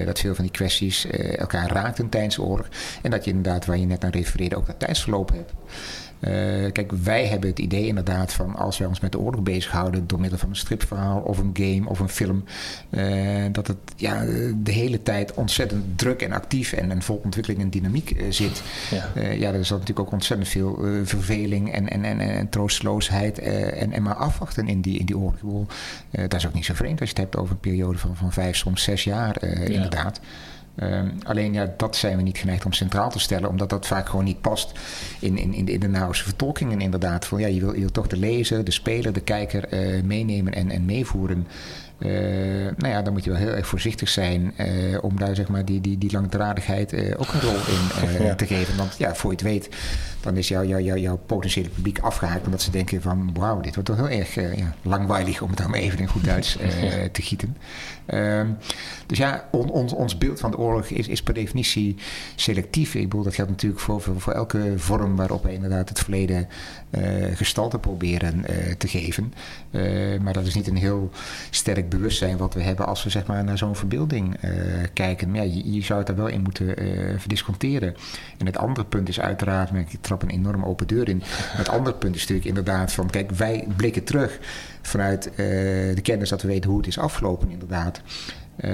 [0.05, 2.67] dat veel van die kwesties elkaar raakten tijdens de oorlog
[3.01, 5.53] en dat je inderdaad, waar je net aan refereerde, ook dat tijdsverloop hebt.
[6.27, 10.07] Uh, kijk, wij hebben het idee inderdaad van als wij ons met de oorlog bezighouden
[10.07, 12.43] door middel van een stripverhaal of een game of een film,
[12.89, 14.23] uh, dat het ja,
[14.63, 18.63] de hele tijd ontzettend druk en actief en, en vol ontwikkeling en dynamiek uh, zit.
[18.91, 19.21] Ja.
[19.31, 24.03] ja, er is natuurlijk ook ontzettend veel verveling en, en, en, en troosteloosheid en, en
[24.03, 25.67] maar afwachten in die, in die oorlog.
[26.11, 28.31] dat is ook niet zo vreemd als je het hebt over een periode van, van
[28.31, 29.47] vijf, soms zes jaar ja.
[29.47, 30.19] inderdaad.
[30.75, 34.09] Um, alleen ja, dat zijn we niet geneigd om centraal te stellen, omdat dat vaak
[34.09, 34.71] gewoon niet past
[35.19, 37.25] in, in, in de, in de nauwste vertolkingen inderdaad.
[37.25, 40.53] Van, ja, je, wil, je wil toch de lezer, de speler, de kijker uh, meenemen
[40.53, 41.47] en, en meevoeren.
[41.99, 42.11] Uh,
[42.77, 45.65] nou ja, dan moet je wel heel erg voorzichtig zijn uh, om daar zeg maar
[45.65, 48.35] die, die, die langdradigheid ook een rol in ja.
[48.35, 48.77] te geven.
[48.77, 49.69] Want ja, voor je het weet,
[50.23, 53.73] dan is jouw, jouw, jouw, jouw potentiële publiek afgehaakt omdat ze denken van wauw, dit
[53.75, 57.07] wordt toch heel erg ja, langweilig om het dan even in goed Duits ja.
[57.11, 57.57] te gieten.
[58.05, 58.47] Ehm,
[59.05, 61.95] dus ja, on, on, ons beeld van de oorlog is, is per definitie
[62.35, 62.95] selectief.
[62.95, 66.47] Ik bedoel, dat geldt natuurlijk voor, voor, voor elke vorm waarop wij inderdaad het verleden
[67.33, 68.45] gestalte proberen
[68.77, 69.33] te geven.
[70.21, 71.09] maar dat is niet een heel
[71.49, 74.51] sterk bewustzijn wat we hebben als we zeg maar, naar zo'n verbeelding uh,
[74.93, 75.31] kijken.
[75.31, 77.95] Maar ja, je, je, zou het er wel in moeten uh, verdisconteren.
[78.37, 81.21] En het andere punt is uiteraard, ik een enorme open deur in.
[81.25, 84.39] Het andere punt is natuurlijk inderdaad van, kijk, wij blikken terug
[84.81, 85.35] vanuit uh,
[85.95, 88.01] de kennis dat we weten hoe het is afgelopen inderdaad.
[88.57, 88.69] Uh,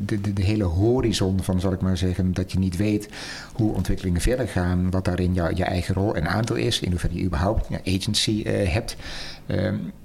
[0.00, 3.08] de, de, de, hele horizon van, zal ik maar zeggen, dat je niet weet
[3.52, 7.14] hoe ontwikkelingen verder gaan, wat daarin jou, je eigen rol en aandeel is, in hoeverre
[7.14, 8.96] je überhaupt ja, agency hebt.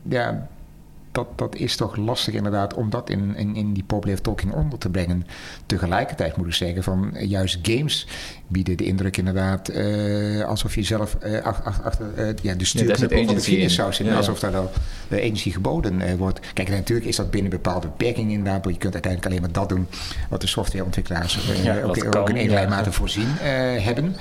[0.10, 0.48] Ja,
[1.13, 4.80] dat, dat is toch lastig inderdaad om dat in, in, in die popular talking onder
[4.80, 5.28] te brengen.
[5.65, 8.08] Tegelijkertijd moet ik zeggen van juist games
[8.47, 11.41] bieden de indruk inderdaad uh, alsof je zelf uh,
[11.84, 14.13] achter, uh, ja, de stuurknuppel ja, van de zou zitten.
[14.13, 14.71] Ja, alsof daar al
[15.10, 16.39] energie geboden wordt.
[16.54, 18.63] Kijk, natuurlijk is dat binnen bepaalde beperkingen inderdaad.
[18.63, 19.88] Want je kunt uiteindelijk alleen maar dat doen
[20.30, 21.39] wat de softwareontwikkelaars
[21.84, 24.15] ook, ook in enige mate voorzien hebben.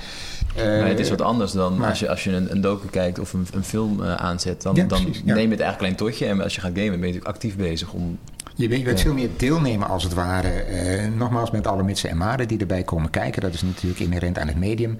[0.57, 3.19] Uh, het is wat anders dan maar, als je, als je een, een docu kijkt
[3.19, 4.61] of een, een film aanzet.
[4.61, 6.25] Dan, dan precies, neem je het eigenlijk alleen totje.
[6.25, 8.19] En als je gaat gamen ben je natuurlijk actief bezig om...
[8.55, 10.65] Je bent, je bent veel meer deelnemen als het ware.
[10.69, 13.41] Uh, nogmaals met alle mitsen en maren die erbij komen kijken.
[13.41, 14.97] Dat is natuurlijk inherent aan het medium.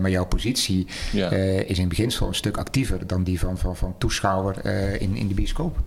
[0.00, 1.30] maar jouw positie ja.
[1.60, 4.66] is in beginsel een stuk actiever dan die van, van, van toeschouwer
[5.00, 5.78] in, in de bioscoop.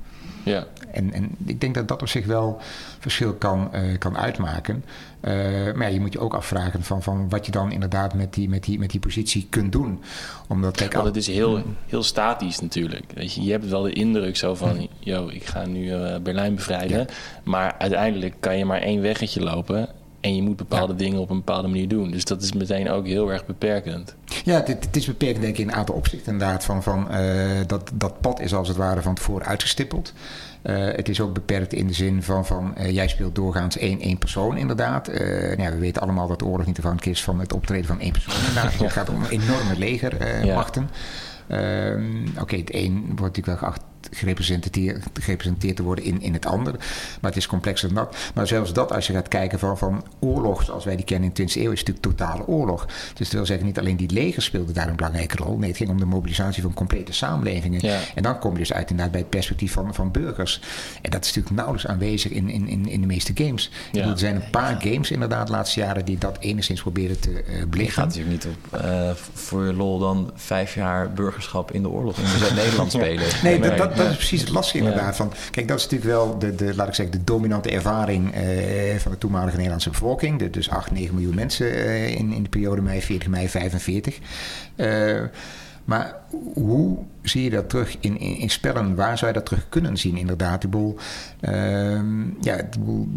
[0.43, 0.65] Ja.
[0.91, 2.61] En, en ik denk dat dat op zich wel
[2.99, 4.83] verschil kan, uh, kan uitmaken.
[5.21, 5.33] Uh,
[5.73, 8.49] maar ja, je moet je ook afvragen van, van wat je dan inderdaad met die,
[8.49, 10.01] met die, met die positie kunt doen.
[10.47, 13.05] Omdat, kijk, Want het is heel, heel statisch natuurlijk.
[13.13, 16.55] Weet je, je hebt wel de indruk zo van, yo, ik ga nu uh, Berlijn
[16.55, 16.97] bevrijden.
[16.97, 17.05] Ja.
[17.43, 19.89] Maar uiteindelijk kan je maar één weggetje lopen
[20.21, 20.99] en je moet bepaalde ja.
[20.99, 22.11] dingen op een bepaalde manier doen.
[22.11, 24.15] Dus dat is meteen ook heel erg beperkend.
[24.43, 26.63] Ja, het, het is beperkend denk ik in een aantal opzichten inderdaad.
[26.63, 30.13] Van, van, uh, dat, dat pad is als het ware van tevoren uitgestippeld.
[30.63, 33.99] Uh, het is ook beperkt in de zin van, van uh, jij speelt doorgaans één,
[33.99, 35.07] één persoon inderdaad.
[35.07, 37.99] nou ja, we weten allemaal dat de oorlog niet afhankelijk is van het optreden van
[37.99, 38.73] één persoon inderdaad.
[38.79, 40.89] Het gaat om enorme legermachten.
[41.47, 41.91] Ja.
[41.91, 46.33] Um, Oké, okay, het een wordt natuurlijk wel geacht gerepresenteerd, gerepresenteerd te worden in, in
[46.33, 46.73] het ander.
[47.21, 48.17] Maar het is complexer dan dat.
[48.33, 51.45] Maar zelfs dat, als je gaat kijken van, van oorlog zoals wij die kennen in
[51.45, 52.85] de 20e eeuw, is natuurlijk totale oorlog.
[52.85, 55.57] Dus dat wil zeggen, niet alleen die leger speelde daar een belangrijke rol.
[55.57, 57.79] Nee, het ging om de mobilisatie van complete samenlevingen.
[57.81, 57.99] Ja.
[58.15, 60.61] En dan kom je dus uit inderdaad bij het perspectief van, van burgers.
[61.01, 63.71] En dat is natuurlijk nauwelijks aanwezig in, in, in, in de meeste games.
[63.91, 63.91] Ja.
[63.91, 67.29] Bedoel, er zijn een paar games inderdaad de laatste jaren die dat enigszins proberen te
[67.29, 67.93] uh, belichten.
[67.93, 72.17] gaat natuurlijk niet op uh, voor je lol dan vijf jaar burgerschap in de oorlog
[72.17, 73.25] in Zuid-Nederland spelen.
[73.43, 75.15] Nee, dat, dat, dat is precies het lastige inderdaad.
[75.15, 78.95] Van, kijk, dat is natuurlijk wel de, de, laat ik zeggen, de dominante ervaring uh,
[78.95, 80.39] van de toenmalige Nederlandse bevolking.
[80.39, 84.19] De, dus 8, 9 miljoen mensen uh, in, in de periode mei 40, mei 45.
[84.75, 85.23] Uh,
[85.83, 86.15] maar
[86.53, 88.95] hoe zie je dat terug in, in, in, spellen?
[88.95, 90.63] Waar zou je dat terug kunnen zien, inderdaad?
[90.63, 90.97] Ik bedoel,
[91.41, 92.01] uh,
[92.41, 93.07] ja, ik bedoel,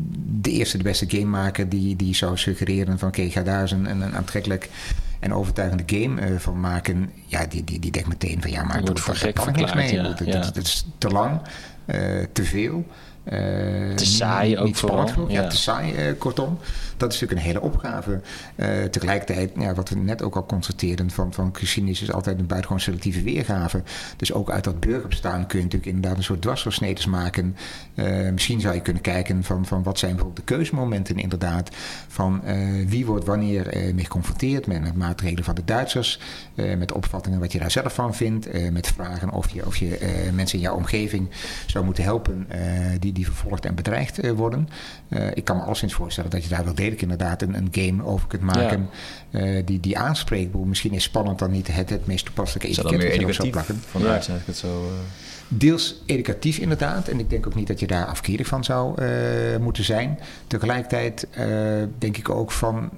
[0.40, 3.08] de eerste, de beste gamemaker die, die zou suggereren van...
[3.08, 4.68] oké, ga daar eens een, een aantrekkelijk
[5.22, 7.10] en overtuigende game uh, van maken...
[7.26, 8.50] ja, die, die, die denkt meteen van...
[8.50, 10.02] ja, maar dat, dat, dat kan niks mee.
[10.02, 11.40] Dat, is te lang,
[11.86, 12.86] uh, te veel...
[13.24, 15.30] Uh, te saai ook niet spannend vooral.
[15.30, 15.42] Ja.
[15.42, 15.48] ja.
[15.48, 16.58] te saai, uh, kortom.
[16.96, 18.20] Dat is natuurlijk een hele opgave.
[18.56, 22.46] Uh, tegelijkertijd, ja, wat we net ook al constateerden, van, van geschiedenis is altijd een
[22.46, 23.82] buitengewoon selectieve weergave.
[24.16, 27.56] Dus ook uit dat burgerbestaan kun je natuurlijk inderdaad een soort dwarsdoorsneden maken.
[28.32, 31.70] misschien zou je kunnen kijken van, van wat zijn bijvoorbeeld de keuzemomenten inderdaad.
[32.08, 32.42] Van
[32.86, 36.20] wie wordt wanneer mee geconfronteerd met, met maatregelen van de Duitsers.
[36.54, 38.72] met opvattingen wat je daar zelf van vindt.
[38.72, 39.98] met vragen of je, of je
[40.34, 41.30] mensen in jouw omgeving
[41.66, 42.48] zou moeten helpen
[42.98, 44.68] die, die vervolgd en bedreigd worden.
[45.34, 48.28] ik kan me alleszins voorstellen dat je daar wel degelijk inderdaad een, een game over
[48.28, 48.88] kunt maken
[49.30, 49.40] ja.
[49.40, 50.54] uh, die, die aanspreekt.
[50.54, 52.92] Misschien is spannend dan niet het, het meest toepasselijke etiket.
[52.92, 54.32] Is dat meer educatief vanuit ja.
[54.44, 54.84] het zo...
[54.84, 54.90] Uh...
[55.48, 57.08] Deels educatief inderdaad.
[57.08, 59.08] En ik denk ook niet dat je daar afkerig van zou uh,
[59.60, 60.18] moeten zijn.
[60.46, 61.26] Tegelijkertijd
[61.98, 62.90] denk ik ook van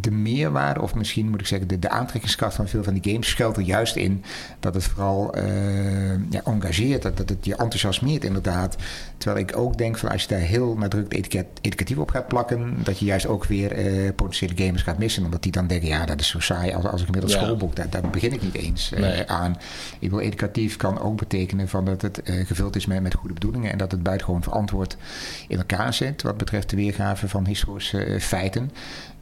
[0.00, 3.28] de meerwaarde, of misschien moet ik zeggen, de, de aantrekkingskracht van veel van die games
[3.28, 4.24] schuilt er juist in
[4.60, 8.76] dat het vooral uh, ja, engageert, dat, dat het je enthousiasmeert inderdaad.
[9.16, 12.76] Terwijl ik ook denk van als je daar heel nadrukkelijk etiket, educatief op gaat plakken,
[12.82, 15.24] dat je juist ook weer uh, potentiële gamers gaat missen.
[15.24, 17.40] Omdat die dan denken, ja, dat is zo saai als, als ik inmiddels ja.
[17.40, 19.28] schoolboek, daar, daar, begin ik niet eens uh, nee.
[19.30, 19.56] aan.
[19.98, 23.72] Ik wil educatief kan ook betekenen van dat het gevuld is met, met goede bedoelingen
[23.72, 24.96] en dat het buitengewoon verantwoord
[25.48, 28.70] in elkaar zit wat betreft de weergave van historische feiten.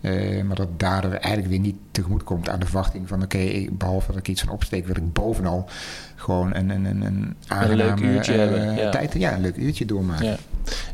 [0.01, 3.69] Uh, maar dat daardoor eigenlijk weer niet tegemoet komt aan de verwachting van oké, okay,
[3.73, 5.69] behalve dat ik iets van opsteek, wil ik bovenal
[6.17, 8.75] gewoon een, een, een, een aangename een leuk uurtje uh, hebben.
[8.75, 8.91] Ja.
[8.91, 10.27] tijd, ja, een leuk uurtje doormaken.
[10.27, 10.37] Ja.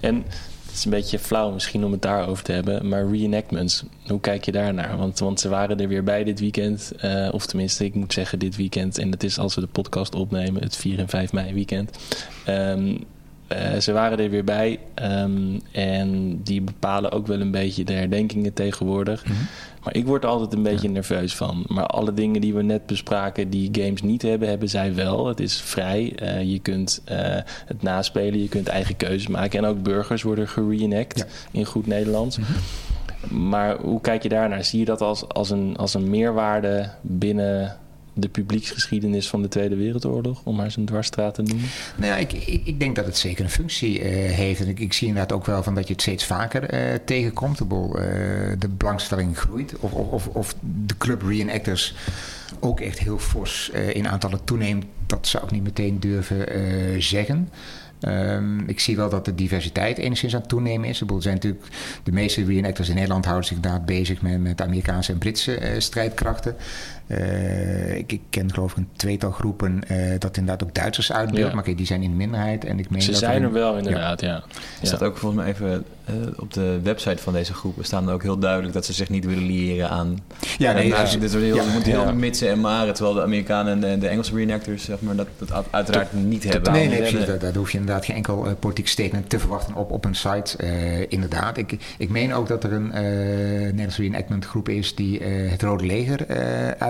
[0.01, 0.25] En
[0.67, 4.45] het is een beetje flauw misschien om het daarover te hebben, maar reenactments, hoe kijk
[4.45, 4.97] je daarnaar?
[4.97, 8.39] Want, want ze waren er weer bij dit weekend, uh, of tenminste, ik moet zeggen
[8.39, 11.55] dit weekend, en dat is als we de podcast opnemen, het 4 en 5 mei
[11.55, 11.99] weekend.
[12.49, 13.05] Um,
[13.53, 17.93] uh, ze waren er weer bij um, en die bepalen ook wel een beetje de
[17.93, 19.25] herdenkingen tegenwoordig.
[19.25, 19.35] Mhm.
[19.83, 20.93] Maar ik word er altijd een beetje ja.
[20.93, 21.65] nerveus van.
[21.67, 25.27] Maar alle dingen die we net bespraken, die games niet hebben, hebben zij wel.
[25.27, 26.13] Het is vrij.
[26.23, 27.17] Uh, je kunt uh,
[27.67, 29.59] het naspelen, je kunt eigen keuzes maken.
[29.59, 31.25] En ook burgers worden gereenact ja.
[31.51, 32.39] in goed Nederlands.
[32.39, 32.57] Mm-hmm.
[33.49, 34.65] Maar hoe kijk je daarnaar?
[34.65, 37.77] Zie je dat als, als, een, als een meerwaarde binnen
[38.19, 41.69] de publieksgeschiedenis van de Tweede Wereldoorlog, om maar zo'n dwarsstraat te noemen?
[41.97, 44.61] Nou ja, ik, ik, ik, denk dat het zeker een functie uh, heeft.
[44.61, 47.61] En ik, zie inderdaad ook wel van dat je het steeds vaker uh, tegenkomt.
[47.61, 47.69] Uh,
[48.59, 49.75] de belangstelling groeit.
[49.81, 50.55] Of, of, of
[50.87, 51.95] de club reenactors
[52.61, 54.85] ook echt heel fors in aantallen toeneemt.
[55.07, 57.49] Dat zou ik niet meteen durven zeggen.
[58.01, 61.01] Um, ik zie wel dat de diversiteit enigszins aan het toenemen is.
[61.01, 61.65] Er zijn natuurlijk
[62.03, 65.81] de meeste reenactors in Nederland houden zich inderdaad bezig met, met Amerikaanse en Britse uh,
[65.81, 66.57] strijdkrachten.
[67.07, 71.47] Uh, ik, ik, ken geloof ik een tweetal groepen uh, dat inderdaad ook Duitsers uitbeeldt.
[71.47, 71.55] Ja.
[71.55, 72.65] Maar okay, die zijn in de minderheid.
[72.65, 74.29] En ik meen Ze dat zijn er, wel inderdaad, ja.
[74.29, 74.43] ja.
[74.81, 78.23] Er staat ook volgens mij even uh, op de website van deze groepen staan ook
[78.23, 80.19] heel duidelijk dat ze zich niet willen liëren aan.
[80.59, 82.13] Ja, nee, dus, dit soort heel, ja, moet heel ja.
[82.13, 82.95] mitsen en maren.
[82.95, 86.73] Terwijl de Amerikanen en de, de Engelse reenactors zeg maar, dat, dat uiteraard niet hebben.
[86.73, 87.27] Nee, nee, precies.
[87.27, 90.15] Daar, daar hoef je inderdaad geen enkel uh, politiek statement te verwachten op, op een
[90.15, 90.57] site.
[90.65, 91.57] Uh, inderdaad.
[91.57, 95.87] Ik, ik meen ook dat er een uh, Nederlandse reenactment groep is die het Rode
[95.87, 96.27] Leger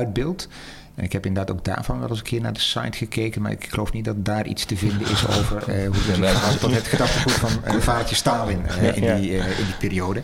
[0.07, 0.49] uitbeeldt.
[0.95, 3.51] En ik heb inderdaad ook daarvan wel eens een keer naar de site gekeken, maar
[3.51, 6.61] ik geloof niet dat daar iets te vinden is over uh, hoe het ja, gaat
[6.61, 10.23] tot het gedachtegoed van uh, vadertje Stalin uh, in, die, in die periode.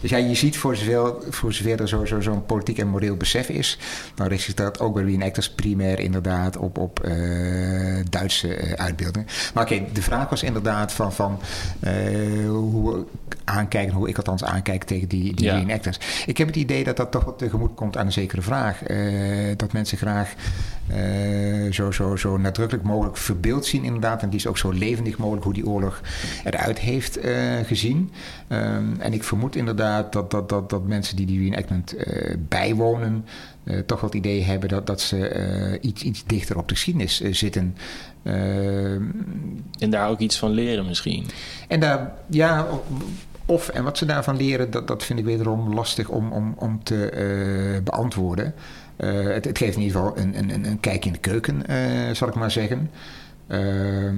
[0.00, 3.16] Dus ja, je ziet voor zover, voor zover er zo'n zo, zo politiek en moreel
[3.16, 3.78] besef is,
[4.14, 7.08] dan richt zich dat ook bij reenactors primair inderdaad op, op
[8.10, 9.28] Duitse uitbeeldingen.
[9.54, 11.40] Maar oké, okay, de vraag was inderdaad van, van
[12.48, 13.04] hoe we
[13.44, 15.54] aankijken, hoe ik althans aankijk tegen die, die ja.
[15.54, 15.98] reenactors.
[16.26, 18.82] Ik heb het idee dat dat toch wat tegemoet komt aan een zekere vraag
[19.56, 20.34] dat mensen graag
[20.90, 24.22] uh, zo, zo, zo nadrukkelijk mogelijk verbeeld zien, inderdaad.
[24.22, 26.00] En die is ook zo levendig mogelijk hoe die oorlog
[26.44, 28.10] eruit heeft uh, gezien.
[28.48, 33.24] Um, en ik vermoed inderdaad dat, dat, dat, dat mensen die die reenactment uh, bijwonen,
[33.86, 37.76] toch wel het idee hebben dat, dat ze iets, iets dichter op de geschiedenis zitten.
[38.22, 41.26] en daar ook iets van leren misschien.
[41.68, 42.66] En daar, ja.
[43.46, 46.82] Of, en wat ze daarvan leren, dat, dat vind ik wederom lastig om, om, om
[46.82, 48.54] te beantwoorden.
[48.98, 52.28] Uh, het, geeft in ieder geval een, een, een kijk in de keuken, uh, zal
[52.28, 52.90] ik maar zeggen.
[53.48, 54.12] Uh,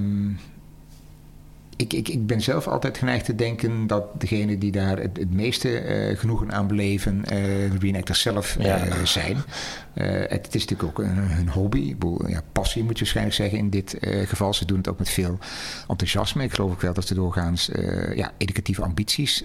[1.79, 5.33] ik, ik, ik ben zelf altijd geneigd te denken dat degene die daar het, het
[5.33, 9.05] meeste uh, genoegen aan beleven, de reenactors zelf ja.
[9.05, 9.43] zijn.
[9.93, 11.95] het, het, is natuurlijk ook een, een hobby,
[12.27, 14.53] ja, passie moet je waarschijnlijk zeggen in dit geval.
[14.53, 15.37] Ze doen het ook met veel
[15.87, 16.43] enthousiasme.
[16.43, 17.69] Ik geloof ook wel dat ze doorgaans
[18.15, 19.43] ja, educatieve ambities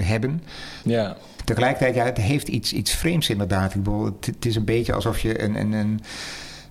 [0.00, 0.42] hebben.
[0.82, 1.16] Ja.
[1.44, 3.74] Tegelijkertijd, ja, het heeft iets, iets vreemds inderdaad.
[3.74, 6.00] Ik bedoel, het, het is een beetje alsof je een, een, een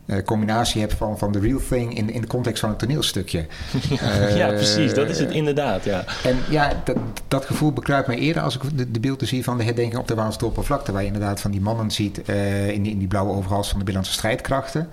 [0.05, 3.39] uh, combinatie hebt van, van the real thing in, in de context van een toneelstukje.
[3.91, 4.93] uh, ja, precies.
[4.93, 6.03] Dat is het inderdaad, ja.
[6.23, 9.57] En ja, dat, dat gevoel bekruipt mij eerder als ik de, de beelden zie van
[9.57, 10.91] de herdenking op de Waalsdorpervlakte.
[10.91, 13.79] Waar je inderdaad van die mannen ziet uh, in, die, in die blauwe overhals van
[13.79, 14.89] de Binnenlandse strijdkrachten.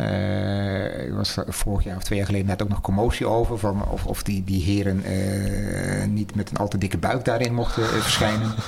[0.00, 3.58] Uh, was er vorig jaar of twee jaar geleden net ook nog commotie over.
[3.58, 7.54] Van of, of die, die heren eh, niet met een al te dikke buik daarin
[7.54, 8.54] mochten eh, verschijnen.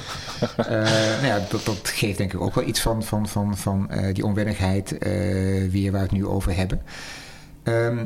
[0.56, 0.66] Eh,
[1.20, 4.14] nou ja, dat, dat geeft denk ik ook wel iets van, van, van, van eh,
[4.14, 5.10] die onwennigheid eh,
[5.70, 6.82] weer waar we het nu over hebben.
[7.62, 8.04] Ehm,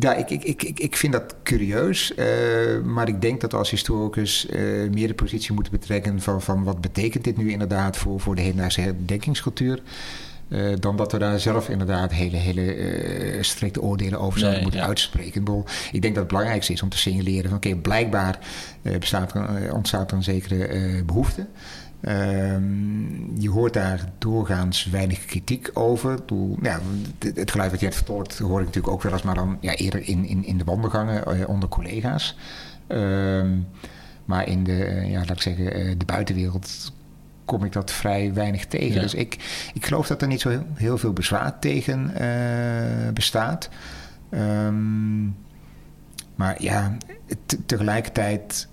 [0.00, 2.26] ja, ik, ik, ik, ik- vind dat curieus, eh,
[2.84, 4.60] maar ik denk dat we als historicus eh,
[4.92, 8.42] meer de positie moeten betrekken van, van wat betekent dit nu inderdaad voor, voor de
[8.42, 9.82] hedendaagse herdenkingscultuur.
[10.48, 14.62] Eh, dan dat we daar zelf inderdaad hele, hele eh, strikte oordelen over zouden Nee,
[14.62, 14.86] moeten ja.
[14.86, 15.34] uitspreken.
[15.34, 18.38] Ik, bedoel, ik denk dat het belangrijkste is om te signaleren van oké, blijkbaar
[18.82, 19.32] eh, bestaat
[19.72, 21.46] ontstaat er een zekere eh, behoefte.
[22.00, 26.18] Ehm, je hoort daar doorgaans weinig kritiek over.
[26.62, 26.80] Ja,
[27.18, 29.58] het, het geluid wat je hebt vertolkt hoor ik natuurlijk ook wel eens, maar dan
[29.60, 32.36] ja, eerder in, in, in de wandelgangen onder collega's.
[32.86, 33.58] Ehm,
[34.24, 36.92] maar in de, ja, laat ik zeggen, de buitenwereld
[37.44, 38.94] kom ik dat vrij weinig tegen.
[38.94, 39.00] Ja.
[39.00, 39.36] Dus ik,
[39.74, 43.68] ik geloof dat er niet zo heel, heel veel bezwaar tegen eh, bestaat.
[44.30, 45.24] Ehm,
[46.34, 46.96] maar ja,
[47.46, 48.68] te- tegelijkertijd,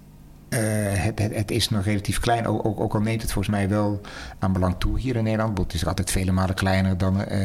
[0.51, 0.59] eh,
[1.03, 2.47] het, het, het is nog relatief klein.
[2.47, 4.01] Ook, ook, ook al neemt het volgens mij wel
[4.39, 5.57] aan belang toe hier in Nederland.
[5.57, 7.39] Want Het is altijd vele malen kleiner dan eh,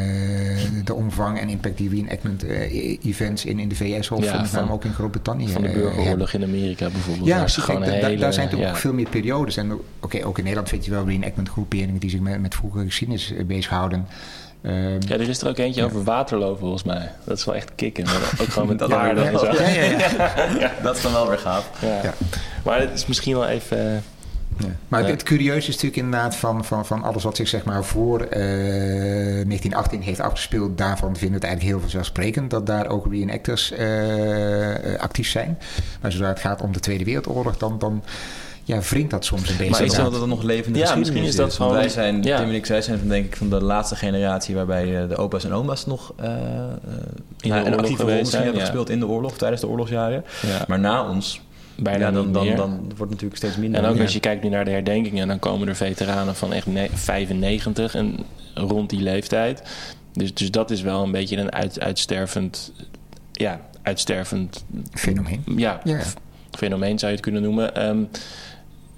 [0.85, 4.71] de omvang en impact die reenactment eh events in, in de VS of Ja, van-
[4.71, 7.27] ook in Groot-Brittannië Van de burgeroorlog in Amerika bijvoorbeeld.
[7.27, 7.65] Ja, precies.
[7.67, 8.69] da- hele, daar zijn ja.
[8.69, 9.57] ook veel meer periodes.
[9.57, 12.85] En oké, ook in Nederland vind je wel reenactment groeperingen die zich met, met vroegere
[12.85, 14.07] geschiedenis bezighouden.
[14.67, 17.11] Ehm, Ja, er is er ook eentje over Waterloo volgens mij.
[17.25, 18.05] Dat is wel echt kicken.
[18.05, 19.45] Maar ook gewoon met Dat en zo.
[19.47, 19.55] wel.
[19.63, 19.97] ja, ja,
[20.61, 20.73] ja.
[20.83, 21.71] Dat is dan wel weer gaaf.
[22.65, 23.79] Maar het is misschien wel even...
[23.87, 23.93] eh,
[24.59, 24.67] Ja.
[24.89, 25.15] Maar het, Ja.
[25.15, 28.41] het curieuze is natuurlijk inderdaad van, van, van alles wat zich zeg maar voor eh,
[28.41, 30.79] 1918 heeft afgespeeld.
[30.79, 35.59] Daarvan vinden we het eigenlijk heel vanzelfsprekend dat daar ook reenactors eh, eh, actief zijn.
[36.01, 38.03] Maar zodra het gaat om de Tweede Wereldoorlog, dan, dan
[38.67, 39.71] ja, wringt dat soms een beetje.
[39.73, 42.23] Maar is dat het nog levende Ja, geschiedenis misschien is dat Want gewoon- wij zijn,
[42.23, 42.37] ja.
[42.39, 45.17] Tim en ik, zij zijn van, denk ik van de laatste generatie waarbij eh, de
[45.17, 46.33] opa's en oma's nog eh, eh,
[47.37, 48.67] de nou, een oorlog actieve rol geweest misschien zijn, hebben ja.
[48.67, 50.25] gespeeld in de oorlog, tijdens de oorlogsjaren.
[50.47, 51.41] ja, Maar na ons,
[51.77, 53.83] bijna ja, dan, dan, dan wordt het natuurlijk steeds minder.
[53.83, 54.03] En ook Ja.
[54.03, 57.95] als je kijkt nu naar de herdenkingen, dan komen er veteranen van echt ne- 95
[57.95, 58.17] en
[58.55, 59.63] rond die leeftijd.
[60.13, 62.73] Dus, dus dat is wel een beetje een uit, uitstervend,
[63.33, 65.43] ja, uitstervend Fenomeen.
[65.57, 65.99] ja, Ja.
[66.51, 67.75] fenomeen zou je het kunnen noemen.
[67.75, 67.99] Ehm,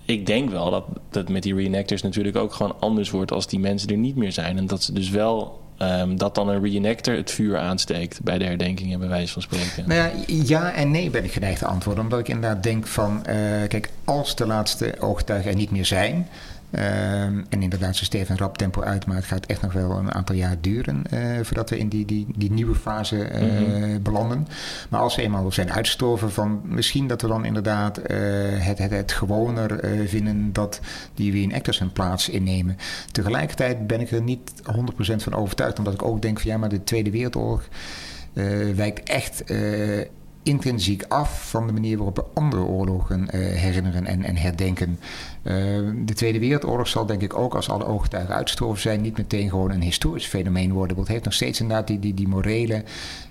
[0.08, 3.58] ik denk wel dat dat met die reenactors natuurlijk ook gewoon anders wordt als die
[3.58, 4.58] mensen er niet meer zijn.
[4.58, 8.44] En dat ze dus wel, ehm, dat dan een reenactor het vuur aansteekt bij de
[8.44, 9.84] herdenkingen, bij wijze van spreken.
[9.86, 10.10] Nou ja,
[10.44, 12.04] ja en nee ben ik geneigd te antwoorden.
[12.04, 13.34] Omdat ik inderdaad denk van, eh,
[13.68, 16.28] kijk, als de laatste ooggetuigen er niet meer zijn...
[16.70, 19.90] ehm, en inderdaad, ze sterven een rap tempo uit, maar het gaat echt nog wel
[19.98, 24.02] een aantal jaar duren eh, voordat we in die, die, die nieuwe fase eh, Mhm.
[24.02, 24.48] belanden.
[24.88, 28.16] Maar als ze eenmaal zijn uitgestorven, van misschien dat we dan inderdaad eh,
[28.56, 30.80] het, het, het gewoner vinden dat
[31.14, 32.76] die reenactors hun plaats innemen.
[33.12, 34.52] Tegelijkertijd ben ik er niet
[35.12, 37.68] 100% van overtuigd, omdat ik ook denk van ja, maar de Tweede Wereldoorlog
[38.74, 39.44] wijkt echt
[40.42, 44.98] intrinsiek af van de manier waarop we andere oorlogen herinneren en, en herdenken.
[45.48, 45.56] Eh,
[46.04, 49.70] de Tweede Wereldoorlog zal denk ik ook als alle ooggetuigen uitgestorven zijn niet meteen gewoon
[49.70, 50.96] een historisch fenomeen worden.
[50.96, 52.84] Het heeft nog steeds inderdaad die, die, die morele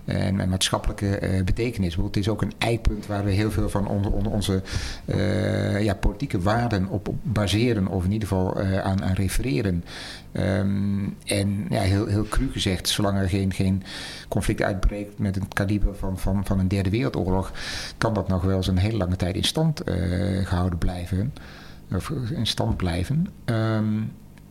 [0.05, 1.95] en, maatschappelijke eh, betekenis.
[1.95, 4.61] Het is ook een eikpunt waar we heel veel van onder, onder onze
[5.05, 9.83] eh, ja, politieke waarden op, op baseren of in ieder geval aan, aan refereren.
[10.31, 13.83] Ehm, en ja, heel, heel cru gezegd, zolang er geen, geen
[14.27, 17.51] conflict uitbreekt met een kaliber van, van, van een derde wereldoorlog,
[17.97, 19.95] kan dat nog wel eens een hele lange tijd in stand eh,
[20.45, 21.33] gehouden blijven.
[21.95, 23.27] Of in stand blijven.
[23.45, 24.01] Ehm,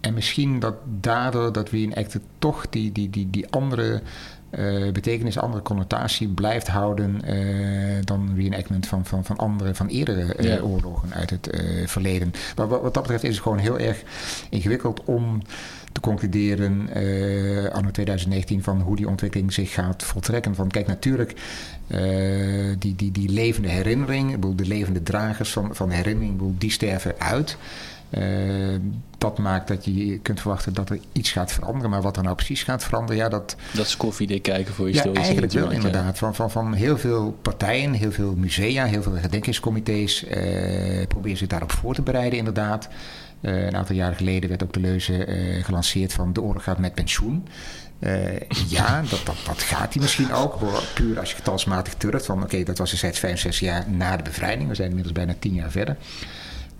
[0.00, 4.02] en misschien dat daardoor dat reenacten toch die, die, die, die andere
[4.50, 10.34] eh, betekenis, andere connotatie blijft houden eh, dan reenactment van, van, van andere, van eerdere
[10.34, 10.60] eh, Ja.
[10.60, 11.48] oorlogen uit het
[11.84, 12.32] verleden.
[12.56, 14.02] Maar wat, wat dat betreft is het gewoon heel erg
[14.50, 15.42] ingewikkeld om
[15.96, 20.54] te concluderen eh anno 2019 van hoe die ontwikkeling zich gaat voltrekken.
[20.54, 21.34] Van kijk, natuurlijk
[21.86, 22.00] eh,
[22.78, 26.54] die, die, die levende herinnering, ik bedoel, de levende dragers van, van herinnering, ik bedoel,
[26.58, 27.56] die sterven uit.
[28.10, 28.22] Eh,
[29.18, 31.90] dat maakt dat je kunt verwachten dat er iets gaat veranderen.
[31.90, 34.92] Maar wat er nou precies gaat veranderen, ja, dat, Dat is koffiedik kijken voor ja,
[34.92, 35.74] historici eigenlijk wel ja.
[35.76, 36.18] inderdaad.
[36.18, 41.48] Van, van, van heel veel partijen, heel veel musea, heel veel herdenkingscomité's eh, proberen zich
[41.48, 42.88] daarop voor te bereiden inderdaad.
[43.40, 46.78] Eh, een aantal jaren geleden werd ook de leuze eh, gelanceerd van de oorlog gaat
[46.78, 47.48] met pensioen.
[47.98, 50.58] Eh, ja, dat, dat, dat gaat hij misschien ook.
[50.94, 52.26] Puur als je getalsmatig turft.
[52.26, 54.68] Van oké, dat was destijds 65 jaar na de bevrijding.
[54.68, 55.96] We zijn inmiddels bijna 10 jaar verder.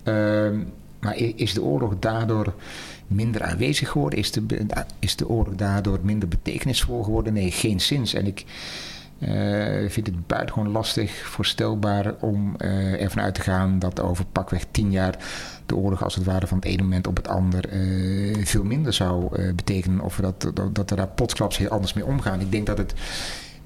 [0.02, 0.58] Ehm,
[1.00, 2.54] maar is de oorlog daardoor
[3.06, 4.18] minder aanwezig geworden?
[4.18, 4.66] Is de,
[4.98, 7.32] is de oorlog daardoor minder betekenisvol geworden?
[7.32, 8.14] Nee, geen zins.
[8.14, 8.44] En ik
[9.18, 14.64] eh, vind het buitengewoon lastig voorstelbaar om eh, ervan uit te gaan dat over pakweg
[14.70, 15.18] tien jaar
[15.66, 18.92] de oorlog als het ware van het ene moment op het ander eh, veel minder
[18.92, 20.00] zou betekenen.
[20.00, 22.40] Of dat, dat, dat er daar plotsklaps heel anders mee omgaan.
[22.40, 22.94] Ik denk dat het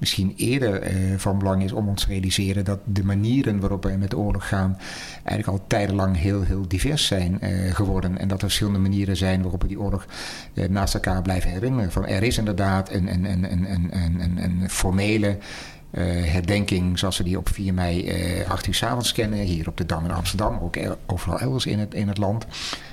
[0.01, 4.15] misschien eerder van belang is om ons te realiseren dat de manieren waarop wij met
[4.15, 4.77] oorlog gaan
[5.23, 7.39] eigenlijk al tijdenlang heel, heel divers zijn
[7.73, 8.17] geworden.
[8.17, 10.05] En dat er verschillende manieren zijn waarop we die oorlog
[10.69, 11.91] naast elkaar blijven herinneren.
[11.91, 15.37] Van, er is inderdaad een, een, een, een, een, een, een formele
[15.91, 18.07] herdenking zoals we die op 4 mei
[18.39, 19.39] uh, 8 uur s avonds kennen.
[19.39, 22.45] Hier op de Dam in Amsterdam, ook overal elders in het, in het land.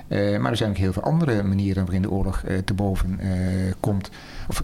[0.09, 3.21] Maar er zijn ook heel veel andere manieren waarin de oorlog te boven
[3.81, 4.11] komt.
[4.49, 4.63] Of,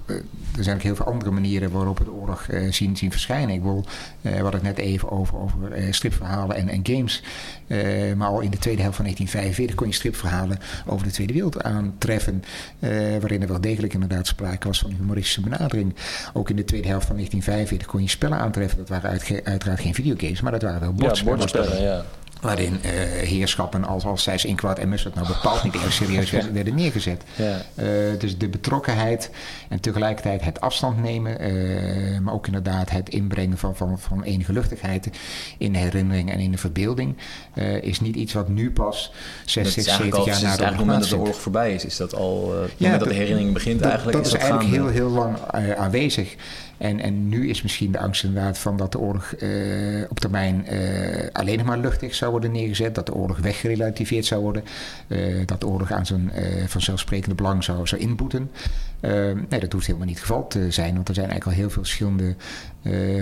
[0.56, 3.54] er zijn ook heel veel andere manieren waarop we de oorlog zien, zien verschijnen.
[3.54, 3.84] Ik wil,
[4.20, 5.54] we hadden het net even over, over
[5.90, 7.22] stripverhalen en, en games.
[8.16, 11.62] maar al in de tweede helft van 1945 kon je stripverhalen over de Tweede Wereld
[11.62, 12.42] aantreffen.
[13.20, 15.94] waarin er wel degelijk inderdaad sprake was van een humoristische benadering.
[16.32, 18.78] Ook in de tweede helft van 1945 kon je spellen aantreffen.
[18.78, 19.10] Dat waren
[19.44, 21.38] uiteraard geen videogames, maar dat waren wel bordspellen.
[21.38, 22.04] Ja, bordspellen, ja
[22.44, 22.90] waarin uh,
[23.28, 27.22] heerschappen als, als Zijs Inkwart en Mussert nou bepaald niet erg serieus werden, neergezet.
[27.36, 27.60] Ja.
[27.74, 29.30] Uh, dus de betrokkenheid
[29.68, 34.52] en tegelijkertijd het afstand nemen, uh, maar ook inderdaad het inbrengen van, van, van enige
[34.52, 35.10] luchtigheid
[35.58, 37.16] in de herinnering en in de verbeelding,
[37.80, 39.12] is niet iets wat nu pas
[39.44, 42.54] 60, 70 jaar na de oorlog moment dat de oorlog voorbij is, is dat al,
[42.76, 44.16] ja, dat de herinnering begint dat, eigenlijk.
[44.16, 45.36] Dat is, eigenlijk heel, heel lang
[45.76, 46.36] aanwezig.
[46.78, 50.66] En, en nu is misschien de angst inderdaad van dat de oorlog uh, op termijn
[50.72, 52.94] uh, alleen nog maar luchtig zou worden neergezet.
[52.94, 54.64] Dat de oorlog weggerelativeerd zou worden.
[55.08, 56.32] Uh, dat de oorlog aan zijn
[56.66, 58.50] vanzelfsprekende belang zou, zou inboeten.
[59.48, 60.94] nee, dat hoeft helemaal niet het geval te zijn.
[60.94, 62.34] Want er zijn eigenlijk al heel veel verschillende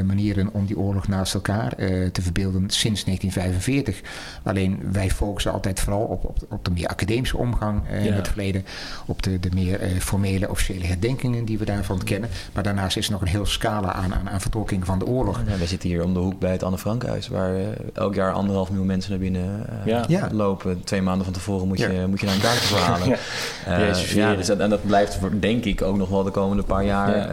[0.04, 1.74] manieren om die oorlog naast elkaar
[2.12, 4.00] te verbeelden sinds 1945.
[4.42, 7.98] Alleen wij focussen altijd vooral op, op, op de meer academische omgang ja.
[7.98, 8.64] met het verleden.
[9.06, 12.30] Op de, de meer formele officiële herdenkingen die we daarvan kennen.
[12.52, 15.40] Maar daarnaast is er nog een heel scala aan, aan, aan vertolking van de oorlog.
[15.46, 18.32] Ja, wij zitten hier om de hoek bij het Anne Frankhuis, waar uh, elk jaar
[18.32, 20.28] anderhalf miljoen mensen naar binnen uh, ja.
[20.32, 20.84] lopen.
[20.84, 23.08] Twee maanden van tevoren moet je, moet je naar een kaartje verhalen.
[23.66, 23.88] ja.
[23.88, 26.84] Uh, ja, dus dat, en dat blijft denk ik ook nog wel de komende paar
[26.84, 27.30] jaar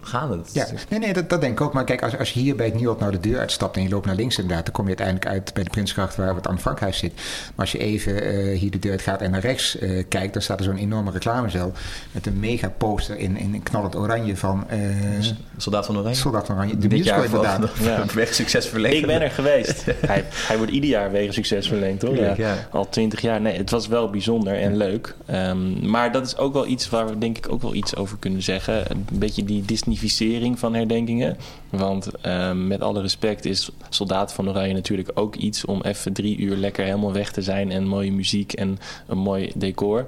[0.00, 0.50] gaan het.
[0.52, 1.72] Ja, nee, nee, dat, dat denk ik ook.
[1.72, 3.88] Maar kijk, als, als je hier bij het Nieuwop naar de deur uitstapt en je
[3.88, 6.60] loopt naar links inderdaad, dan kom je uiteindelijk uit bij de Prinsgracht waar het aan
[6.60, 7.12] Frankhuis zit.
[7.14, 10.42] Maar als je even uh, hier de deur gaat en naar rechts uh, kijkt, dan
[10.42, 11.72] staat er zo'n enorme reclamecel
[12.12, 14.66] met een mega poster in, in knallend oranje van...
[14.72, 15.26] Uh,
[15.56, 16.16] Soldaat van Oranje?
[16.16, 16.78] Soldaat van Oranje.
[16.78, 17.70] De musical inderdaad.
[17.80, 18.04] Ja.
[18.14, 18.94] Weg succes verleend.
[18.94, 19.84] Ik ben er geweest.
[20.06, 22.16] hij, hij wordt ieder jaar wegen succes verleend, hoor.
[22.16, 22.34] Ja.
[22.36, 22.68] ja.
[22.70, 23.40] Al twintig jaar.
[23.40, 25.14] Nee, het was wel bijzonder en leuk.
[25.30, 28.16] Um, maar dat is ook wel iets waar we denk ik ook wel iets over
[28.18, 28.90] kunnen zeggen.
[28.90, 31.36] Een beetje die Disneyficering van herdenkingen.
[31.70, 36.38] Want um, met alle respect is Soldaat van Oranje natuurlijk ook iets om even drie
[36.38, 40.06] uur lekker helemaal weg te zijn en mooie muziek en een mooi decor.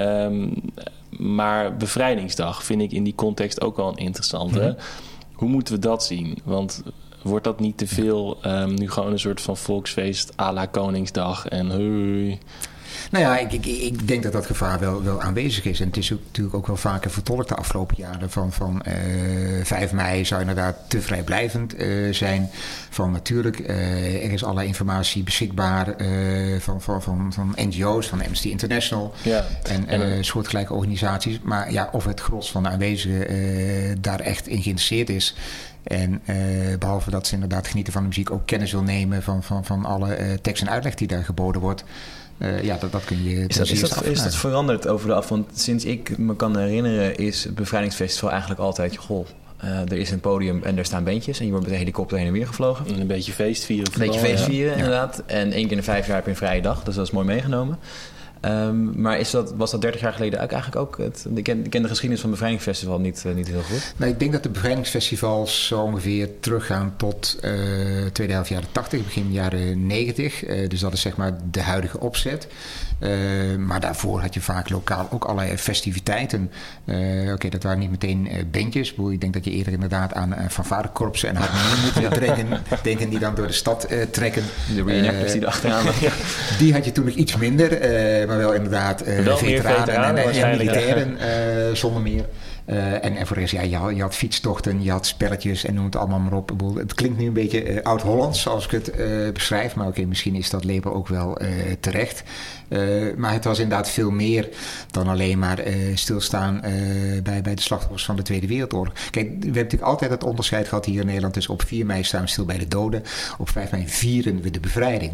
[0.00, 0.52] Um,
[1.10, 4.60] maar bevrijdingsdag vind ik in die context ook wel een interessante.
[4.60, 4.76] Mm
[5.32, 6.38] Hoe moeten we dat zien?
[6.44, 6.82] Want
[7.22, 11.48] wordt dat niet te veel um, nu gewoon een soort van volksfeest à la Koningsdag
[11.48, 12.38] en hey.
[13.10, 15.80] Nou ja, ik, ik, ik, denk dat dat gevaar wel, wel aanwezig is.
[15.80, 18.30] En het is ook, natuurlijk ook wel vaker vertolkt de afgelopen jaren.
[18.30, 22.50] Van, van uh, eh, 5 mei zou inderdaad te vrijblijvend uh, zijn.
[22.90, 25.94] Van natuurlijk, uh, er is allerlei informatie beschikbaar
[26.58, 29.14] van, van, van, van NGO's, van Amnesty International.
[29.22, 29.44] Ja.
[29.62, 31.38] En, en soortgelijke organisaties.
[31.42, 35.34] Maar ja, of het gros van de aanwezigen daar echt in geïnteresseerd is.
[35.86, 39.42] En uh, behalve dat ze inderdaad genieten van de muziek, ook kennis wil nemen van,
[39.42, 41.84] van, van alle uh, tekst en uitleg die daar geboden wordt.
[42.38, 43.46] Uh, ja, dat, dat kun je.
[43.46, 45.28] Is dat, is, dat, is dat veranderd over de af?
[45.28, 49.26] Want sinds ik me kan herinneren, is het bevrijdingsfestival eigenlijk altijd: goh,
[49.64, 51.38] uh, er is een podium en er staan bandjes.
[51.38, 52.86] En je wordt met een helikopter heen en weer gevlogen.
[52.86, 53.92] En een beetje feestvieren.
[53.92, 54.76] Een beetje feestvieren, ja.
[54.76, 55.22] inderdaad.
[55.26, 56.82] En één keer in de vijf jaar heb je een vrije dag.
[56.82, 57.78] Dus dat is mooi meegenomen.
[58.44, 60.98] Um, maar is dat, was dat 30 jaar geleden ook eigenlijk ook?
[60.98, 63.94] Het, ik, ken, ik ken de geschiedenis van het Bevrijdingsfestival niet, uh, niet heel goed.
[63.96, 67.50] Nou, ik denk dat de Bevrijdingsfestivals zo ongeveer teruggaan tot uh,
[68.12, 70.44] tweede helft jaren 80, begin jaren 90.
[70.44, 72.46] Uh, eh, dus dat is zeg maar de huidige opzet.
[73.58, 76.50] maar daarvoor had je vaak lokaal ook allerlei festiviteiten.
[76.86, 78.92] Oké, okay, dat waren niet meteen bandjes.
[78.92, 83.34] Ik denk dat je eerder inderdaad aan fanfarekorpsen en harmonieën moet denken, denken die dan
[83.34, 84.42] door de stad trekken.
[84.74, 85.84] De reenactors die achteraan
[86.58, 87.70] Die had je toen nog iets minder.
[88.26, 92.24] maar maar wel inderdaad uh, wel veteranen, veteranen en, en, militairen uh, zonder meer.
[92.66, 96.18] Uh, en, en voor ja, je had, fietstochten, je had spelletjes en noem het allemaal
[96.18, 96.52] maar op.
[96.74, 99.74] Het klinkt nu een beetje uh, oud-Hollands zoals ik het uh, beschrijf.
[99.74, 101.38] Maar oké, misschien is dat label ook wel
[101.80, 102.22] terecht.
[103.16, 104.48] maar het was inderdaad veel meer
[104.90, 105.62] dan alleen maar
[105.94, 106.60] stilstaan
[107.22, 108.94] bij, bij de slachtoffers van de Tweede Wereldoorlog.
[109.10, 111.34] Kijk, we hebben natuurlijk altijd het onderscheid gehad hier in Nederland.
[111.34, 113.02] Dus op 4 mei staan we stil bij de doden.
[113.38, 115.12] Op 5 mei vieren we de bevrijding.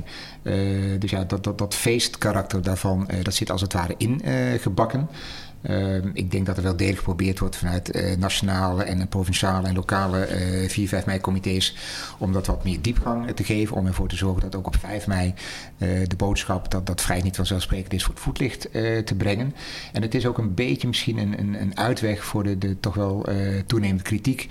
[0.98, 5.08] dus ja, dat, dat, dat feestkarakter daarvan, dat zit als het ware ingebakken.
[5.62, 9.74] Ehm, ik denk dat er wel degelijk geprobeerd wordt vanuit uh, nationale en provinciale en
[9.74, 10.28] lokale
[10.62, 11.76] uh, 4, 5 mei comité's
[12.18, 13.76] om dat wat meer diepgang te geven.
[13.76, 15.34] Om ervoor te zorgen dat ook op 5 mei
[15.78, 18.68] uh, de boodschap dat dat vrij niet vanzelfsprekend is voor het voetlicht
[19.04, 19.54] te brengen.
[19.92, 22.94] En het is ook een beetje misschien een, een, een uitweg voor de, de toch
[22.94, 23.26] wel
[23.66, 24.48] toenemende kritiek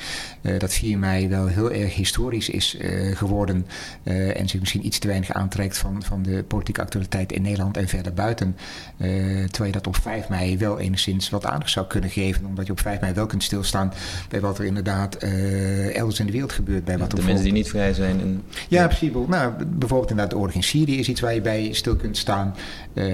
[0.58, 2.78] dat 4 mei wel heel erg historisch is
[3.14, 3.68] geworden
[4.04, 7.88] en zich misschien iets te weinig aantrekt van, van de politieke actualiteit in Nederland en
[7.88, 8.58] verder buiten.
[8.98, 12.46] terwijl je dat op 5 mei wel enigszins enigszins wat aandacht zou kunnen geven.
[12.46, 13.94] Omdat je op 5 mei wel kunt stilstaan
[14.30, 16.84] bij wat er inderdaad uh, elders in de wereld gebeurt.
[16.84, 18.20] Bij wat de mensen die niet vrij zijn.
[18.20, 18.44] En...
[18.68, 19.12] Ja, precies.
[19.28, 22.56] Nou, bijvoorbeeld inderdaad de oorlog in Syrië is iets waar je bij stil kunt staan.
[22.94, 23.06] Uh,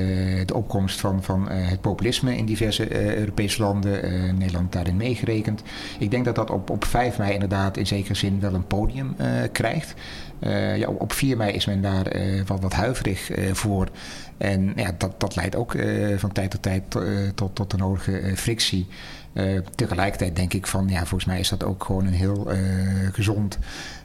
[0.46, 4.36] de opkomst van, van uh, het populisme in diverse Europese landen.
[4.38, 5.62] Nederland daarin meegerekend.
[6.00, 9.16] Ik denk dat dat op, op 5 mei inderdaad in zekere zin wel een podium
[9.52, 9.94] krijgt.
[10.76, 12.06] Ja, op 4 mei is men daar
[12.46, 13.88] wat, wat huiverig voor.
[14.38, 17.78] En ja, dat, dat leidt ook uh, van tijd tot tijd uh, tot, tot de
[17.78, 18.88] nodige uh, frictie.
[19.76, 22.48] tegelijkertijd denk ik van, ja, volgens mij is dat ook gewoon een heel
[23.12, 23.58] gezond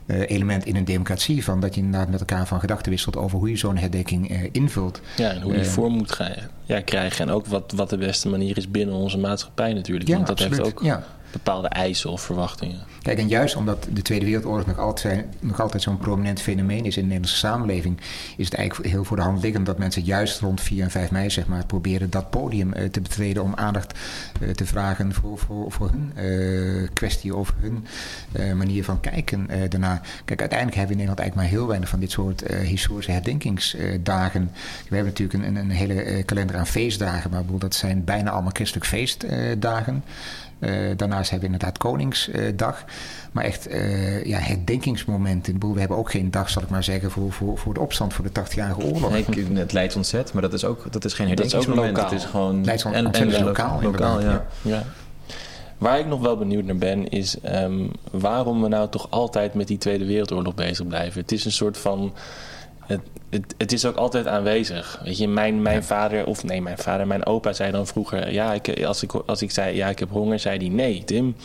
[0.07, 1.43] element in een democratie.
[1.43, 5.01] Van dat je inderdaad met elkaar van gedachten wisselt over hoe je zo'n herdenking invult.
[5.15, 6.31] Ja, en hoe die vorm moet gaan,
[6.63, 7.27] ja, krijgen.
[7.27, 10.09] En ook wat, wat de beste manier is binnen onze maatschappij natuurlijk.
[10.09, 10.65] Ja, Want dat absoluut.
[10.65, 11.03] heeft ook ja
[11.33, 12.79] bepaalde eisen of verwachtingen.
[13.01, 16.95] Kijk, en juist omdat de Tweede Wereldoorlog nog altijd, nog altijd zo'n prominent fenomeen is
[16.95, 17.99] in de Nederlandse samenleving,
[18.37, 21.11] is het eigenlijk heel voor de hand liggend dat mensen juist rond 4 en 5
[21.11, 23.99] mei zeg maar, proberen dat podium uh, te betreden om aandacht
[24.41, 27.85] uh, te vragen voor, voor, voor hun uh, kwestie of hun
[28.57, 30.01] manier van kijken daarna.
[30.25, 34.51] Kijk, uiteindelijk hebben we in Nederland eigenlijk maar heel weinig van dit soort historische herdenkingsdagen.
[34.89, 38.85] we hebben natuurlijk een, een hele kalender aan feestdagen, maar dat zijn bijna allemaal christelijk
[38.85, 40.03] feestdagen.
[40.65, 42.83] Uh, daarnaast hebben we inderdaad Koningsdag.
[43.31, 45.73] Maar echt uh, ja, herdenkingsmomenten.
[45.73, 48.25] We hebben ook geen dag, zal ik maar zeggen, voor, voor, voor de opstand voor
[48.25, 49.11] de 80-jarige oorlog.
[49.11, 51.95] Nee, het Leids ontzet, maar dat is, ook, dat is geen herdenkingsmoment.
[51.95, 52.67] Dat is, het is gewoon...
[52.93, 54.45] En, en, lokaal, lokaal ja.
[54.61, 54.83] ja.
[55.77, 59.67] Waar ik nog wel benieuwd naar ben, is um, waarom we nou toch altijd met
[59.67, 61.21] die Tweede Wereldoorlog bezig blijven.
[61.21, 62.13] Het is een soort van
[62.87, 65.01] het, het, het, is ook altijd aanwezig.
[65.03, 68.53] Weet je, mijn, mijn vader, of nee, mijn vader, mijn opa zei dan vroeger: ja,
[68.53, 71.35] ik, als, ik, als ik zei ja, ik heb honger, zei hij nee, Tim.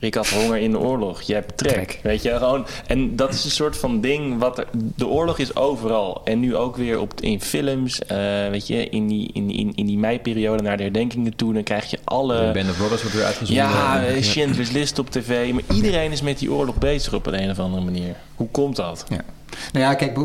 [0.00, 1.22] Ik had honger in de oorlog.
[1.22, 2.00] Je hebt trek.
[2.02, 2.66] Weet je, gewoon.
[2.86, 4.38] En dat is een soort van ding.
[4.38, 6.20] Wat er, de oorlog is overal.
[6.24, 8.00] En nu ook weer op, in films.
[8.12, 8.18] Uh,
[8.48, 11.52] weet je, in die, in, in, in die meiperiode naar de herdenkingen toe.
[11.52, 12.46] Dan krijg je alle.
[12.46, 13.64] De Band of Brothers wordt weer uitgezonden.
[13.64, 14.22] Ja, ja.
[14.22, 15.52] Schindler's List op tv.
[15.52, 18.16] Maar iedereen is met die oorlog bezig op een, een of andere manier.
[18.34, 19.04] Hoe komt dat?
[19.08, 19.24] Ja.
[19.72, 20.18] Nou ja, kijk,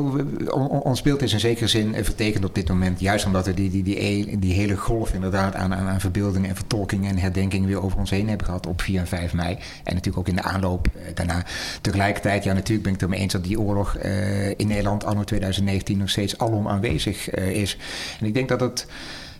[0.83, 2.99] ons beeld is in zekere zin vertekend op dit moment.
[2.99, 6.55] Juist omdat we die, die, die, die hele golf inderdaad aan, aan, aan verbeeldingen en
[6.55, 9.57] vertolkingen en herdenkingen weer over ons heen hebben gehad op 4 en 5 mei.
[9.83, 11.45] En natuurlijk ook in de aanloop eh, daarna.
[11.81, 15.23] Tegelijkertijd, ja, natuurlijk ben ik het ermee eens dat die oorlog uh, in Nederland anno
[15.23, 17.77] 2019 nog steeds alom aanwezig uh, is.
[18.19, 18.85] En ik denk dat het.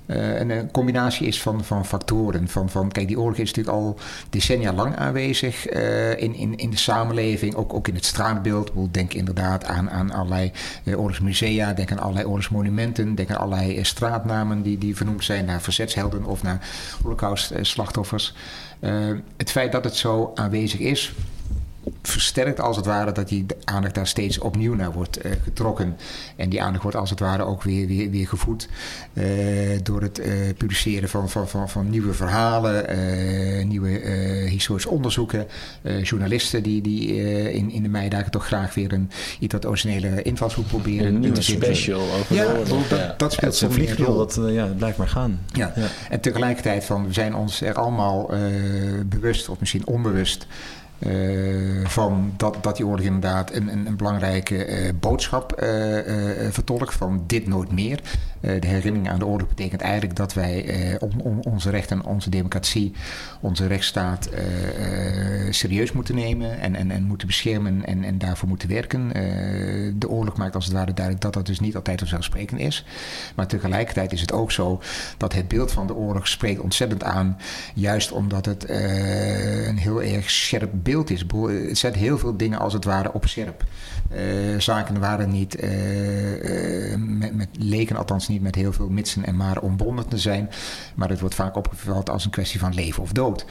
[0.06, 2.47] Uh, een combinatie is van, van factoren.
[2.47, 3.99] Van, van, kijk, die oorlog is natuurlijk al
[4.30, 8.72] decennia lang aanwezig uh, in, in, in de samenleving, ook, ook in het straatbeeld.
[8.91, 10.51] Denk inderdaad aan, aan allerlei
[10.84, 15.62] uh, oorlogsmusea, denk aan allerlei oorlogsmonumenten, denk aan allerlei straatnamen die, die vernoemd zijn naar
[15.62, 16.68] verzetshelden of naar
[17.01, 18.36] holocaust-slachtoffers.
[19.38, 21.14] het feit dat het zo aanwezig is,
[22.01, 25.97] versterkt als het ware dat die aandacht daar steeds opnieuw naar wordt uh, getrokken.
[26.36, 28.69] En die aandacht wordt als het ware ook weer, weer, weer gevoed
[29.13, 29.23] uh,
[29.84, 30.25] door het uh,
[30.57, 32.88] publiceren van, van, van, van, nieuwe verhalen,
[33.67, 33.89] nieuwe
[34.49, 35.47] historische onderzoeken.
[36.01, 37.07] journalisten die, die
[37.51, 39.09] in, in de meidagen toch graag weer een
[39.39, 41.07] iets wat originele invalshoek proberen.
[41.07, 44.17] Een nieuwe special over ja, dat, dat, dat speelt een rol.
[44.17, 45.39] Dat ja, blijft maar gaan.
[45.53, 45.71] Ja.
[45.75, 45.88] ja.
[46.09, 48.31] En tegelijkertijd van, we zijn ons er allemaal
[49.05, 50.47] bewust, of misschien onbewust...
[51.08, 55.70] Uh, van dat, dat die oorlog inderdaad een, een, een belangrijke uh, boodschap uh,
[56.49, 58.01] vertolkt van dit nooit meer.
[58.41, 62.93] de herinnering aan de oorlog betekent eigenlijk dat wij on, on, onze rechten, onze democratie,
[63.41, 64.30] onze rechtsstaat
[65.49, 69.10] serieus moeten nemen en, en, en moeten beschermen en, en daarvoor moeten werken.
[69.99, 72.86] de oorlog maakt als het ware duidelijk dat dat dus niet altijd vanzelfsprekend is.
[73.36, 74.82] Maar tegelijkertijd is het ook zo
[75.18, 77.38] dat het beeld van de oorlog spreekt ontzettend aan,
[77.74, 81.25] juist omdat het een heel erg scherp beeld is.
[81.67, 83.63] Het zet heel veel dingen als het ware op scherp.
[84.11, 89.25] Uh, zaken waren niet, uh, uh, met, met, leken althans niet met heel veel mitsen
[89.25, 90.49] en maar ombonden te zijn.
[90.95, 93.45] Maar het wordt vaak opgevat als een kwestie van leven of dood.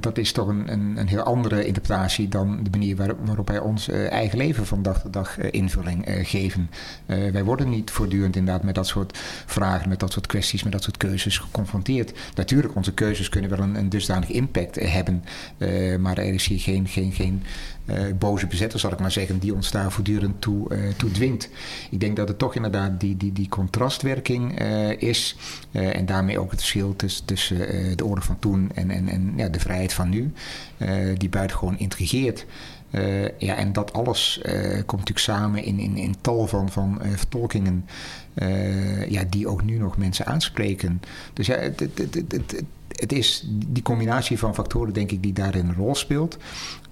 [0.00, 3.58] Dat is toch een, een, een, heel andere interpretatie dan de manier waar, waarop wij
[3.58, 6.70] ons eigen leven van dag tot dag invulling geven.
[7.06, 10.82] wij worden niet voortdurend inderdaad met dat soort vragen, met dat soort kwesties, met dat
[10.82, 12.12] soort keuzes geconfronteerd.
[12.34, 15.24] Natuurlijk, onze keuzes kunnen wel een, een dusdanig impact hebben,
[16.00, 17.42] maar er is hier geen, geen, geen
[18.18, 21.48] boze bezetter, zal ik maar zeggen, die ons daar voortdurend toe, toe dwingt.
[21.90, 24.60] Ik denk dat het toch inderdaad die, die, die contrastwerking
[24.98, 25.36] is
[25.72, 27.56] en daarmee ook het verschil tussen, tussen
[27.96, 30.32] de orde van toen en, en, en de vrijheid van nu,
[31.16, 32.46] die buitengewoon intrigeert.
[32.94, 36.98] Uh, ja, en dat alles uh, komt natuurlijk samen in, in, in tal van, van
[37.02, 37.86] uh, vertolkingen
[39.08, 41.02] ja, die ook nu nog mensen aanspreken.
[41.32, 45.68] Dus ja, het, het, het, het is die combinatie van factoren, denk ik, die daarin
[45.68, 46.38] een rol speelt.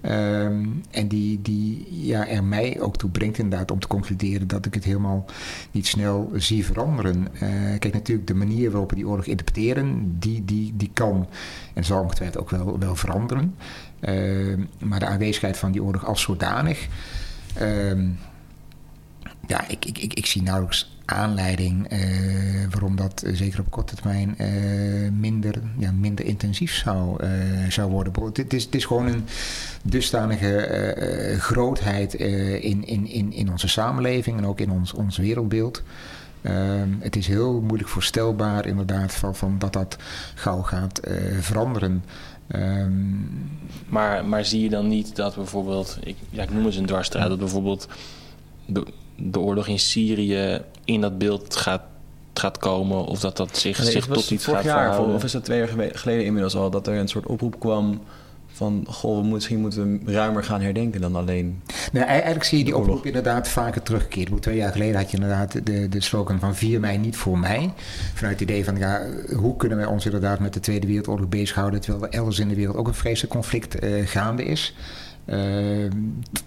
[0.05, 4.67] Um, en die, die ja, er mij ook toe brengt inderdaad om te concluderen dat
[4.67, 5.25] ik het helemaal
[5.71, 7.29] niet snel zie veranderen.
[7.79, 11.29] kijk, natuurlijk de manier waarop we die oorlog interpreteren, die, die, die kan
[11.75, 13.55] en zal ongetwijfeld ook wel, wel veranderen.
[14.01, 16.89] Ehm, maar de aanwezigheid van die oorlog als zodanig.
[17.55, 18.09] Ehm,
[19.47, 21.99] ja, ik, ik, ik, ik, zie nauwelijks aanleiding uh,
[22.71, 27.25] waarom dat uh, zeker op korte termijn uh, minder, ja, minder intensief zou,
[27.69, 28.13] zou worden.
[28.33, 29.25] Het is, het is gewoon een
[29.83, 35.83] dusdanige grootheid in, in, in, in onze samenleving en ook in ons, ons wereldbeeld.
[36.43, 39.97] Ehm, het is heel moeilijk voorstelbaar inderdaad van, van dat dat
[40.35, 41.01] gauw gaat
[41.41, 42.05] veranderen.
[42.47, 42.93] Ehm,
[43.89, 47.29] maar, maar zie je dan niet dat bijvoorbeeld, ik, ja, ik noem eens een dwarsstraat,
[47.29, 47.89] dat bijvoorbeeld
[49.17, 51.83] de, oorlog in Syrië in dat beeld gaat,
[52.35, 55.15] gaat komen of dat dat zich, zich tot iets gaat jaar, verhouden?
[55.15, 58.01] Of is dat twee jaar geleden inmiddels al dat er een soort oproep kwam
[58.53, 61.63] van goh, we misschien moeten we ruimer gaan herdenken dan alleen.
[61.93, 64.43] Nou, eigenlijk zie je die oproep inderdaad vaker teruggekeerd.
[64.43, 67.73] Twee jaar geleden had je inderdaad de, de slogan van 4 mei niet voor mij.
[68.15, 69.07] Vanuit het idee van ja,
[69.37, 72.55] hoe kunnen wij ons inderdaad met de Tweede Wereldoorlog bezighouden terwijl er elders in de
[72.55, 74.75] wereld ook een vreselijk conflict uh, gaande is.
[75.27, 75.91] Uh,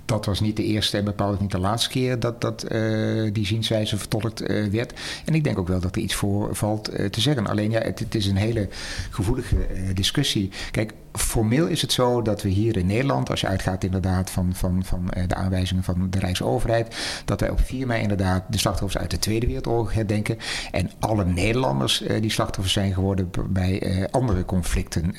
[0.06, 3.46] dat was niet de eerste en bepaald niet de laatste keer dat, dat uh, die
[3.46, 4.94] zienswijze vertolkt uh, werd.
[5.26, 7.48] En ik denk ook wel dat er iets voor valt te zeggen.
[7.48, 8.68] Alleen ja, het, het is een hele
[9.10, 9.56] gevoelige
[9.94, 10.50] discussie.
[10.72, 14.54] Kijk, formeel is het zo dat we hier in Nederland, als je uitgaat inderdaad van,
[14.54, 16.96] van, van de aanwijzingen van de Rijksoverheid,
[17.26, 20.38] dat wij op 4 mei inderdaad de slachtoffers uit de Tweede Wereldoorlog herdenken.
[20.72, 25.16] En alle Nederlanders die slachtoffers zijn geworden bij andere conflicten,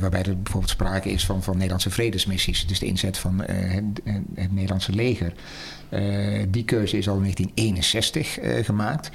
[0.00, 2.66] waarbij er bijvoorbeeld sprake is van, van Nederlandse vredesmissies.
[2.66, 4.00] Dus de inzet van het,
[4.34, 5.32] het, Nederlandse leger.
[6.48, 9.10] Die keuze is al in 1961 uh, gemaakt.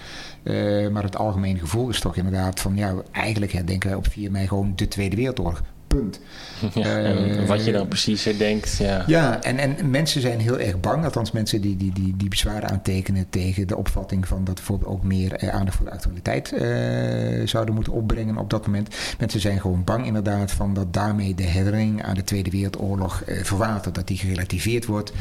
[0.91, 2.75] Maar het algemene gevoel is toch inderdaad van...
[2.75, 5.61] ja, eigenlijk herdenken wij op 4 mei gewoon de Tweede Wereldoorlog.
[5.89, 6.19] Punt.
[6.73, 8.77] Ja, en wat je dan precies denkt.
[8.77, 11.03] Ja, ja en, en mensen zijn heel erg bang.
[11.03, 15.03] Althans, mensen die, die, die, die bezwaren aantekenen tegen de opvatting van dat bijvoorbeeld ook
[15.03, 18.95] meer eh, aandacht voor de actualiteit eh, zouden moeten opbrengen op dat moment.
[19.19, 23.43] Mensen zijn gewoon bang inderdaad van dat daarmee de herinnering aan de Tweede Wereldoorlog eh,
[23.43, 23.95] verwatert.
[23.95, 25.11] Dat die gerelativeerd wordt.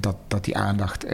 [0.00, 1.06] Dat, dat die aandacht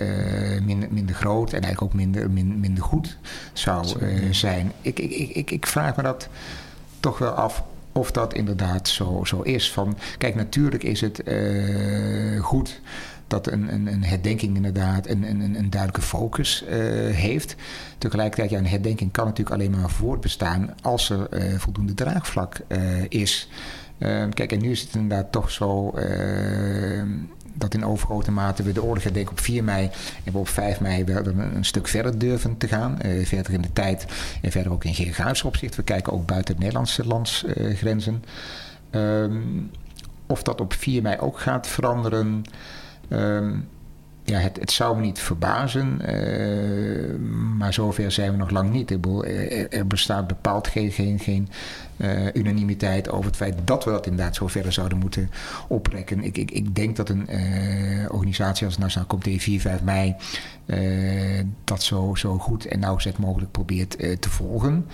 [0.65, 3.19] minder, minder groot en eigenlijk ook minder, min, minder goed
[3.53, 3.87] zou
[4.31, 4.73] zijn.
[4.83, 6.29] Ik, ik, ik, ik vraag me dat
[7.01, 7.63] toch wel af
[7.93, 9.73] of dat inderdaad zo, zo is.
[9.73, 12.81] Van, kijk, natuurlijk is het uh, goed
[13.27, 16.71] dat een, een, een, herdenking inderdaad een, een, een duidelijke focus uh,
[17.15, 17.57] heeft.
[17.99, 22.61] Tegelijkertijd, ja, een herdenking kan natuurlijk alleen maar voortbestaan als er uh, voldoende draagvlak
[23.09, 23.49] is.
[24.35, 25.95] kijk, en nu is het inderdaad toch zo
[27.59, 29.91] dat in overgrote mate we de oorlog herdenken op 4 mei
[30.25, 32.99] en we op 5 mei wel een, stuk verder durven te gaan.
[33.05, 34.07] Uh, verder in de tijd
[34.43, 35.77] en verder ook in geografisch opzicht.
[35.77, 38.25] We kijken ook buiten het Nederlandse landsgrenzen.
[38.91, 39.71] Uh, um,
[40.27, 42.45] of dat op 4 mei ook gaat veranderen.
[43.09, 43.69] Um,
[44.29, 47.15] ja, het, zou me niet verbazen, uh,
[47.59, 48.91] maar zover zijn we nog lang niet.
[48.91, 51.49] Er, er bestaat bepaald geen, geen, geen
[52.35, 55.31] unanimiteit over het feit dat we dat inderdaad zo verder zouden moeten
[55.69, 56.23] oprekken.
[56.23, 57.29] Ik, ik, ik denk dat een
[58.11, 60.15] organisatie als het Nationaal Comité 4, 5 mei
[61.65, 64.87] dat zo, zo goed en nauwgezet mogelijk probeert te volgen.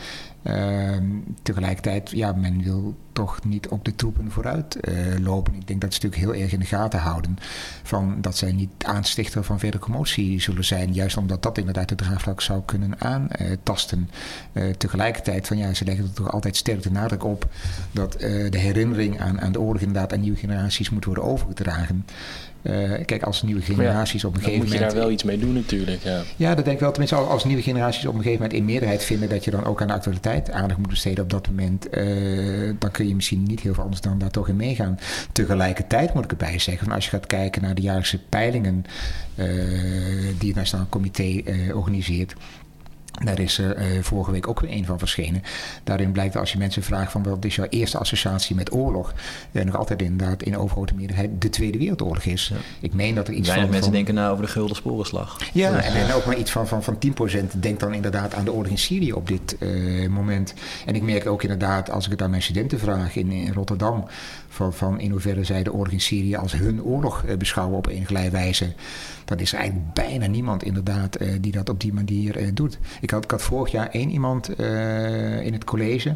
[0.44, 1.04] Ehm,
[1.42, 5.54] tegelijkertijd, ja, men wil toch niet op de troepen vooruit uh, lopen.
[5.54, 7.38] Ik denk dat ze natuurlijk heel erg in de gaten houden
[7.82, 10.92] van dat zij niet aanstichter van verdere commotie zullen zijn.
[10.92, 14.10] Juist omdat dat inderdaad de draagvlak zou kunnen aantasten.
[14.52, 17.48] Uh, tegelijkertijd, van ja, ze leggen er toch altijd sterk de nadruk op
[17.90, 22.04] dat uh, de herinnering aan, aan de oorlog inderdaad aan nieuwe generaties moet worden overgedragen.
[22.64, 24.80] Uh, kijk, als nieuwe generaties ja, op een gegeven moment...
[24.80, 26.22] moet je daar wel iets mee doen natuurlijk, ja.
[26.36, 26.90] Ja, dat denk ik wel.
[26.90, 29.28] Tenminste, als nieuwe generaties op een gegeven moment in meerderheid vinden...
[29.28, 31.96] dat je dan ook aan de actualiteit aandacht moet besteden op dat moment...
[31.96, 34.98] Uh, dan kun je misschien niet heel veel anders dan daar toch in meegaan.
[35.32, 36.84] Tegelijkertijd moet ik erbij zeggen...
[36.86, 38.84] Van als je gaat kijken naar de jaarlijkse peilingen...
[39.34, 39.46] Uh,
[40.38, 41.42] die het Nationaal Comité
[41.72, 42.34] organiseert
[43.22, 45.42] Daar is er uh, vorige week ook weer een van verschenen.
[45.84, 49.14] Daarin blijkt als je mensen vraagt van wat is jouw eerste associatie met oorlog,
[49.52, 52.52] uh, nog altijd inderdaad in overgrote meerderheid de Tweede Wereldoorlog is.
[52.80, 53.74] Ik meen dat er iets Weinig van...
[53.74, 55.38] mensen denken nou over de Gulden Sporenslag.
[55.52, 56.98] Ja, en, en, ook maar iets van, van, van
[57.54, 60.54] 10% denkt dan inderdaad aan de oorlog in Syrië op dit uh, moment.
[60.86, 64.06] En ik merk ook inderdaad, als ik het aan mijn studenten vraag in, in Rotterdam,
[64.54, 68.30] van, van in hoeverre zij de oorlog in Syrië als hun oorlog beschouwen op enige
[68.30, 68.72] wijze
[69.24, 72.78] dan is eigenlijk bijna niemand inderdaad uh, die dat op die manier uh, doet.
[73.00, 76.08] Ik had, vorig jaar één iemand uh, in het college,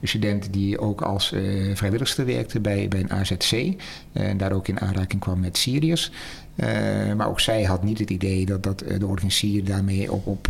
[0.00, 1.34] een student die ook als
[1.74, 3.74] vrijwilligster werkte bij, bij een AZC
[4.12, 6.10] en daar ook in aanraking kwam met Syriërs.
[7.16, 10.26] maar ook zij had niet het idee dat, dat de oorlog in Syrië daarmee op,
[10.26, 10.48] op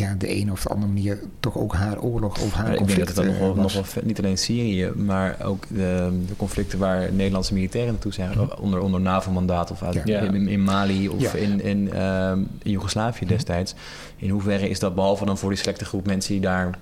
[0.00, 2.96] ja, de een of de andere manier toch ook haar oorlog of haar conflict Ik
[2.96, 6.78] denk dat het nog wel, nog wel niet alleen Syrië, maar ook de, de, conflicten
[6.78, 8.50] waar Nederlandse militairen naartoe zijn, mm.
[8.58, 10.20] onder, onder NAVO-mandaat of uit, ja.
[10.20, 13.74] in, in, Mali of in, in, um, in Joegoslavië destijds.
[14.16, 16.78] In hoeverre is dat behalve dan voor die selecte groep mensen die daar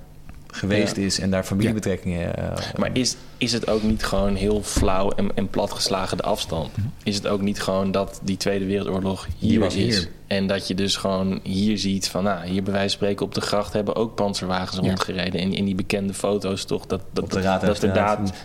[0.53, 1.03] geweest ja.
[1.03, 2.33] is en daar familiebetrekkingen.
[2.39, 6.77] Uh, maar is, is het ook niet gewoon heel flauw en, en platgeslagen de afstand?
[6.77, 6.93] Mm -hmm.
[7.03, 9.99] Is het ook niet gewoon dat die Tweede Wereldoorlog hier, hier was is?
[9.99, 10.09] Hier.
[10.27, 13.35] En dat je dus gewoon hier ziet van, nou, hier bij wijze van spreken op
[13.35, 14.83] de gracht hebben ook panzerwagens ja.
[14.83, 15.41] rondgereden.
[15.41, 17.93] En in die bekende foto's toch dat, dat, dat, dat, dat, de,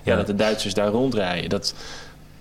[0.04, 1.50] ja, dat de Duitsers daar rondrijden.
[1.50, 1.74] Dat,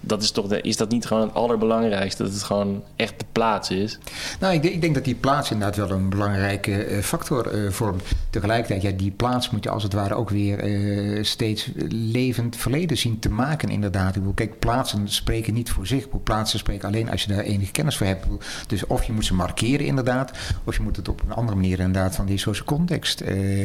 [0.05, 2.23] dat is toch de, is dat niet gewoon het allerbelangrijkste?
[2.23, 3.99] Dat het gewoon echt de plaats is?
[4.41, 7.71] Nou, ik, denk, ik denk dat die plaats inderdaad wel een belangrijke uh, factor uh,
[7.71, 8.03] vormt.
[8.31, 12.97] Tegelijkertijd, ja, die plaats moet je als het ware ook weer uh, steeds levend verleden
[12.97, 14.17] zien te maken, inderdaad.
[14.17, 16.07] Ik kijk, plaatsen spreken niet voor zich.
[16.23, 18.27] Plaatsen spreken alleen als je daar enige kennis voor hebt.
[18.67, 20.31] Dus of je moet ze markeren, inderdaad,
[20.65, 23.23] of je moet het op een andere manier inderdaad van die social context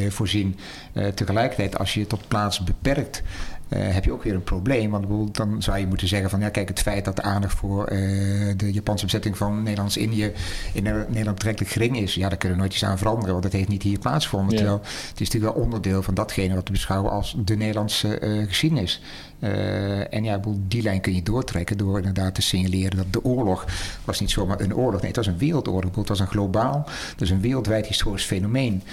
[0.10, 0.56] voorzien.
[1.14, 3.24] tegelijkertijd, als je je tot plaats beperkt.
[3.70, 4.92] Uh, heb je ook weer een probleem.
[4.92, 7.92] Want dan zou je moeten zeggen van ja, kijk, het feit dat de aandacht voor
[7.92, 8.00] uh,
[8.58, 10.32] de Japanse bezetting van Nederlands-Indië
[10.74, 13.54] in Nederland betrekkelijk gering is, ja, daar kunnen we nooit iets aan veranderen, want dat
[13.54, 14.52] heeft niet hier plaatsgevonden.
[14.52, 14.58] Ja.
[14.58, 18.48] Terwijl het is natuurlijk wel onderdeel van datgene wat we beschouwen als de Nederlandse uh,
[18.48, 19.02] geschiedenis.
[20.10, 23.66] en ja, die lijn kun je doortrekken door inderdaad te signaleren dat de oorlog
[24.06, 25.00] was niet zomaar een oorlog.
[25.00, 25.96] Nee, het was een wereldoorlog.
[25.96, 28.84] Het was een globaal, dus een wereldwijd historisch fenomeen.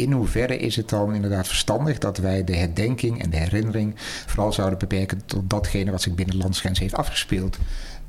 [0.00, 3.94] Ehm, in hoeverre is het dan inderdaad verstandig dat wij de herdenking en de herinnering
[4.26, 7.58] vooral zouden beperken tot datgene wat zich binnen de landsgrens heeft afgespeeld?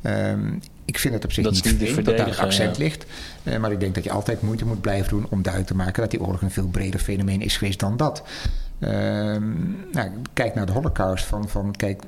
[0.03, 2.83] Um, ik vind het op zich dat niet vreemd dat daar het accent ja.
[2.83, 3.05] ligt.
[3.43, 6.01] Uh, maar ik denk dat je altijd moeite moet blijven doen om duidelijk te maken
[6.01, 8.23] dat die oorlog een veel breder fenomeen is geweest dan dat.
[8.81, 8.89] Uh,
[9.91, 11.25] nou, kijk naar de holocaust.
[11.25, 12.01] Van, van, kijk,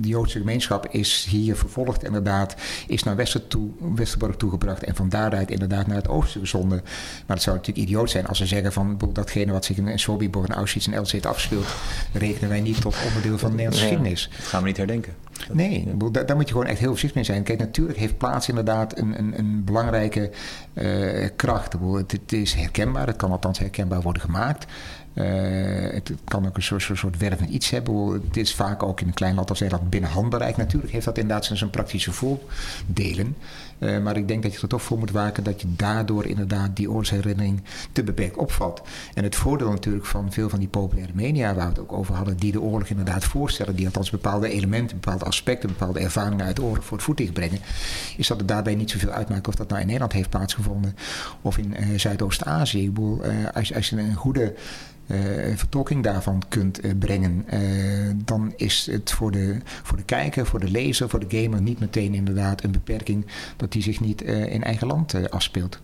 [0.00, 2.54] de Joodse gemeenschap is hier vervolgd inderdaad.
[2.86, 4.84] Is naar Wester toe, Westerbork toegebracht.
[4.84, 6.80] En van daaruit inderdaad naar het oosten gezonden.
[7.26, 9.00] Maar het zou natuurlijk idioot zijn als ze zeggen van...
[9.12, 11.66] datgene wat zich in Sobibor en Auschwitz en Elzit afspeelt...
[12.12, 14.30] rekenen wij niet tot onderdeel van de Nederlandse geschiedenis.
[14.36, 15.14] Dat gaan we niet herdenken.
[15.52, 17.42] Nee, daar, daar, moet je gewoon echt heel voorzichtig mee zijn.
[17.42, 20.30] Kijk, natuurlijk heeft plaats inderdaad een, een, een belangrijke
[20.74, 21.72] uh, kracht.
[21.72, 24.66] Het, het is herkenbaar, het kan althans herkenbaar worden gemaakt.
[25.14, 25.24] Uh,
[25.92, 27.16] het kan ook een soort, soort, soort
[27.48, 28.12] iets hebben.
[28.12, 30.56] Het is vaak ook in een klein land als Nederland binnen handbereik.
[30.56, 33.36] Natuurlijk heeft dat inderdaad zijn praktische voordelen.
[33.78, 36.76] Uh, maar ik denk dat je er toch voor moet waken dat je daardoor inderdaad
[36.76, 37.62] die oorlogsherinnering
[37.92, 38.82] te beperkt opvat.
[39.14, 42.14] En het voordeel natuurlijk van veel van die populaire media waar we het ook over
[42.14, 46.56] hadden, die de oorlog inderdaad voorstellen, die althans bepaalde elementen, bepaalde aspecten, bepaalde ervaringen uit
[46.56, 47.58] de oorlog voor het voetlicht brengen,
[48.16, 50.96] is dat het daarbij niet zoveel uitmaakt of dat nou in Nederland heeft plaatsgevonden
[51.40, 52.92] of in uh, Zuidoost-Azië.
[53.54, 54.54] Als, als je een goede
[55.56, 60.60] vertolking daarvan kunt uh, brengen, uh, dan is het voor de, voor de kijker, voor
[60.60, 63.26] de lezer, voor de gamer niet meteen inderdaad een beperking
[63.56, 65.78] dat die zich niet in eigen land afspeelt.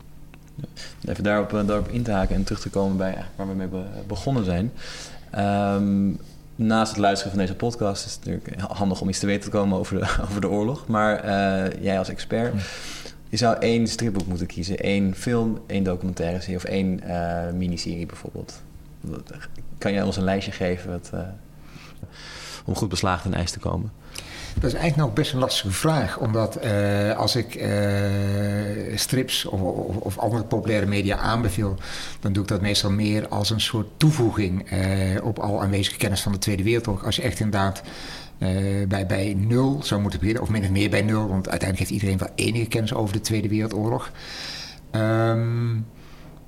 [1.04, 3.68] Even daarop, daarop in te haken en terug te komen bij waar we mee
[4.06, 4.72] begonnen zijn.
[5.76, 6.18] Um,
[6.56, 9.56] naast het luisteren van deze podcast is het natuurlijk handig om iets te weten te
[9.56, 10.86] komen over de, over de oorlog.
[10.86, 11.28] Maar
[11.80, 12.54] jij als expert,
[13.28, 14.78] je zou één stripboek moeten kiezen.
[14.78, 17.00] één film, één documentaire serie of één
[17.56, 18.60] miniserie bijvoorbeeld.
[19.78, 21.20] Kan jij ons een lijstje geven wat, uh,
[22.64, 23.92] om goed beslaagd in ijs te komen?
[24.54, 26.18] Dat is eigenlijk nog best een lastige vraag.
[26.18, 31.76] Omdat uh, als ik uh, strips of, of, of, andere populaire media aanbeveel...
[32.20, 34.70] dan doe ik dat meestal meer als een soort toevoeging...
[35.22, 37.04] Op al aanwezige kennis van de Tweede Wereldoorlog.
[37.04, 37.82] Als je echt inderdaad
[38.88, 40.44] bij, bij nul zou moeten beginnen...
[40.44, 41.28] of min of meer bij nul...
[41.28, 44.10] want uiteindelijk heeft iedereen wel enige kennis over de Tweede Wereldoorlog...
[44.92, 45.86] Um,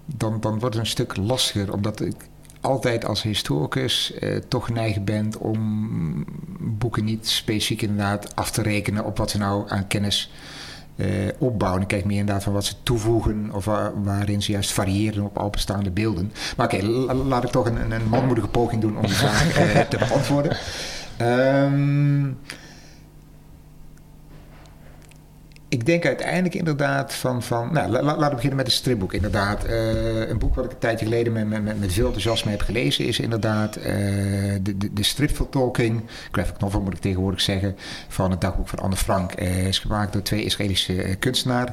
[0.07, 2.15] dan, dan wordt het een stuk lastiger, omdat ik
[2.63, 6.25] altijd als historicus eh, toch geneigd bent om
[6.59, 10.31] boeken niet specifiek inderdaad af te rekenen op wat ze nou aan kennis
[10.97, 11.09] eh,
[11.39, 11.83] opbouwen.
[11.83, 15.39] Ik kijk meer inderdaad van wat ze toevoegen of waar, waarin ze juist variëren op
[15.39, 16.33] al bestaande beelden.
[16.57, 16.85] Maar oké,
[17.15, 20.57] laat ik toch een, een manmoedige poging doen om die vraag eh, te beantwoorden.
[21.21, 22.39] Um,
[25.83, 27.43] ik denk uiteindelijk inderdaad van...
[27.43, 29.13] van nou, laten we beginnen met een stripboek.
[29.13, 32.61] Inderdaad, uh, een boek wat ik een tijdje geleden met, met, met veel enthousiasme heb
[32.61, 33.07] gelezen...
[33.07, 33.85] is inderdaad uh,
[34.63, 37.77] de, de, de stripvertolking, graphic novel moet ik tegenwoordig zeggen...
[38.09, 39.41] van het dagboek van Anne Frank.
[39.41, 41.71] Uh, is gemaakt door twee Israëlische kunstenaars...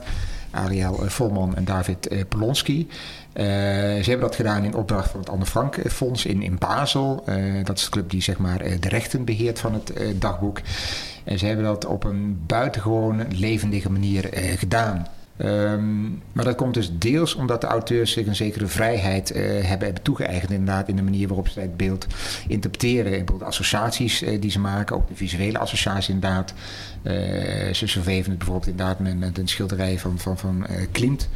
[0.51, 2.87] Ariel Volman en David Polonsky.
[2.89, 7.23] Uh, ze hebben dat gedaan in opdracht van het Anne Frank Fonds in, in Basel.
[7.63, 10.61] Dat is de club die zeg maar, de rechten beheert van het dagboek.
[11.23, 15.07] En ze hebben dat op een buitengewoon levendige manier gedaan.
[15.45, 19.85] Um, maar dat komt dus deels omdat de auteurs zich een zekere vrijheid uh, hebben,
[19.85, 22.07] hebben toegeëigend inderdaad in de manier waarop ze het beeld
[22.47, 23.11] interpreteren.
[23.11, 26.53] Bijvoorbeeld associaties uh, die ze maken, ook de visuele associaties inderdaad.
[27.03, 27.13] Uh,
[27.73, 31.29] ze verweven het bijvoorbeeld inderdaad met, met een schilderij van, van, van Klimt.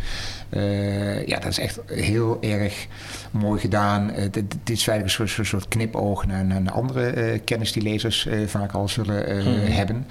[1.26, 2.88] Ja, dat is echt heel erg
[3.32, 4.12] mooi gedaan.
[4.32, 8.72] dit, dit is feitelijk een soort, soort knipoog naar, naar andere kennis die lezers vaak
[8.72, 9.54] al zullen hmm.
[9.54, 10.08] hebben.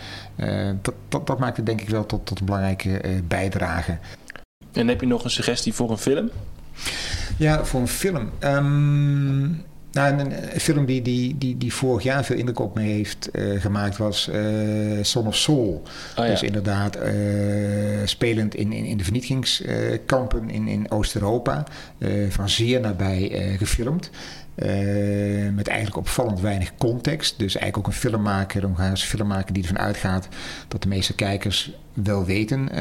[0.83, 3.99] dat, dat, dat maakt het denk ik wel tot, tot een belangrijke bijdrage.
[4.73, 6.31] En heb je nog een suggestie voor een film?
[7.37, 8.31] Ja, voor een film.
[8.41, 13.29] Um, nou, een, film die, die, die, die vorig jaar veel indruk op me heeft
[13.33, 15.83] uh, gemaakt was uh, Son of Soul.
[16.17, 16.31] Oh, ja.
[16.31, 17.03] Dus inderdaad uh,
[18.05, 21.65] spelend in, in, in de vernietigingskampen in, in Oost-Europa.
[22.29, 24.11] van zeer nabij gefilmd.
[24.55, 27.39] Uh, met eigenlijk opvallend weinig context.
[27.39, 30.29] Dus eigenlijk ook een filmmaker, een Hongaarse filmmaker die ervan uitgaat
[30.69, 32.79] dat de meeste kijkers wel weten uh,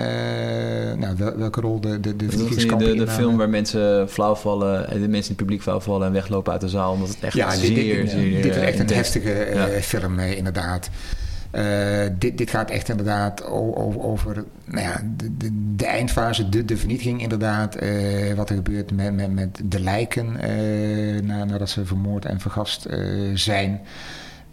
[0.93, 4.99] nou, wel, welke rol de, de, de de, de, film waar mensen flauw vallen, de
[4.99, 6.93] mensen in het publiek flauw vallen en weglopen uit de zaal.
[6.93, 9.67] Omdat het echt ja, zeer, dit, zeer, dit is echt een heftige ja.
[9.67, 10.89] film inderdaad.
[11.56, 17.22] Uh, dit, dit gaat echt inderdaad over, nou ja, de, de, de, eindfase, de, vernietiging
[17.22, 17.84] inderdaad.
[17.84, 22.88] Uh, wat er gebeurt met, met, met de lijken uh, nadat ze vermoord en vergast
[23.34, 23.82] zijn.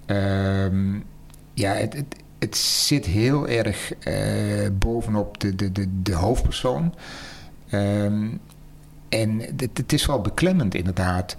[0.06, 0.94] Ehm,
[1.54, 2.04] ja, het,
[2.38, 3.92] het, zit heel erg
[4.72, 6.94] bovenop de, de, de, de hoofdpersoon.
[7.72, 8.40] Um,
[9.08, 11.36] en het, het, is wel beklemmend inderdaad.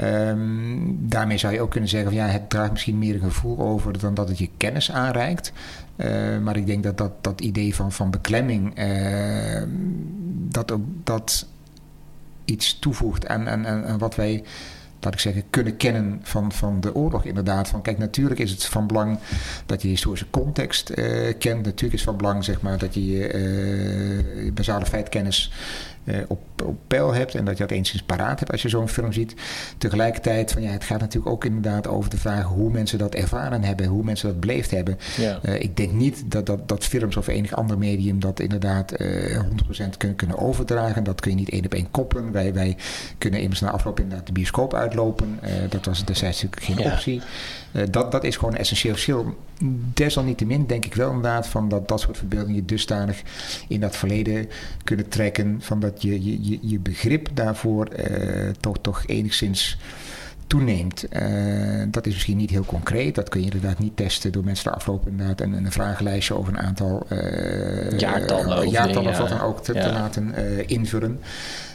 [0.00, 3.58] Um, daarmee zou je ook kunnen zeggen: van, ja, het draagt misschien meer een gevoel
[3.58, 5.52] over dan dat het je kennis aanreikt.
[5.96, 9.62] Uh, maar ik denk dat dat, dat idee van, van beklemming, uh,
[10.48, 11.46] dat ook dat
[12.44, 14.44] iets toevoegt aan, aan, aan wat wij
[15.00, 17.68] laat ik zeggen, kunnen kennen van, van de oorlog inderdaad.
[17.68, 19.18] Van, kijk, natuurlijk is het van belang
[19.66, 21.64] dat je historische context uh, kent.
[21.64, 23.34] Natuurlijk is het van belang zeg maar, dat je je
[24.44, 25.52] uh, basale feitkennis
[26.28, 29.12] op, op peil hebt en dat je dat eens paraat hebt als je zo'n film
[29.12, 29.34] ziet.
[29.78, 33.62] Tegelijkertijd, van, ja, het gaat natuurlijk ook inderdaad over de vraag hoe mensen dat ervaren
[33.62, 34.98] hebben, hoe mensen dat beleefd hebben.
[35.16, 35.38] Ja.
[35.42, 39.36] Uh, ik denk niet dat, dat, dat films of enig ander medium dat inderdaad uh,
[39.36, 41.04] eh, 100% kunnen, kunnen overdragen.
[41.04, 42.32] Dat kun je niet één op één koppelen.
[42.32, 42.76] Wij, wij
[43.18, 45.40] kunnen immers na afloop inderdaad de bioscoop uitlopen.
[45.68, 47.22] dat was destijds natuurlijk geen optie.
[47.90, 49.36] Dat, dat is gewoon een essentieel verschil.
[49.94, 53.22] Desalniettemin denk ik wel inderdaad van dat dat soort verbeeldingen dusdanig
[53.68, 54.48] in dat verleden
[54.84, 55.56] kunnen trekken.
[55.60, 59.78] Van dat je, je, je begrip daarvoor uh, toch, toch enigszins
[60.46, 61.04] toeneemt.
[61.12, 63.14] Uh, dat is misschien niet heel concreet.
[63.14, 66.52] Dat kun je inderdaad niet testen door mensen te aflopen inderdaad een, een vragenlijstje over
[66.52, 69.82] een aantal uh, jaartallen, jaartallen of wat dan ook te, ja.
[69.82, 70.34] te laten
[70.68, 71.20] invullen.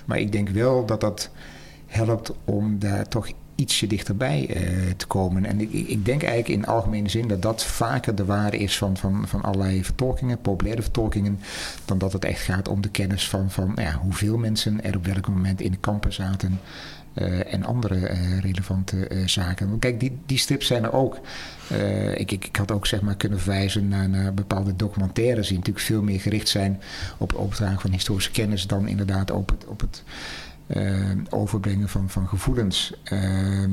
[0.06, 1.30] Maar ik denk wel dat dat
[1.88, 5.45] helpt om daar toch ietsje dichterbij uh, te komen.
[5.45, 8.97] En ik, ik, denk eigenlijk in algemene zin dat dat vaker de waarde is van,
[8.97, 11.39] van, van allerlei vertolkingen, populaire vertolkingen,
[11.86, 14.95] dan dat het echt gaat om de kennis van, van nou ja, hoeveel mensen er
[14.95, 16.60] op welk moment in de kampen zaten.
[17.18, 19.80] Uh, en andere uh, relevante zaken.
[19.80, 21.20] Kijk, die, die strips zijn er ook.
[22.16, 25.86] ik, ik, ik had ook zeg maar kunnen verwijzen naar, naar bepaalde documentaires die natuurlijk
[25.86, 26.82] veel meer gericht zijn
[27.18, 30.04] op overdragen van historische kennis dan inderdaad op het, op het
[31.30, 32.93] overbrengen van, van gevoelens.
[33.11, 33.64] Uh,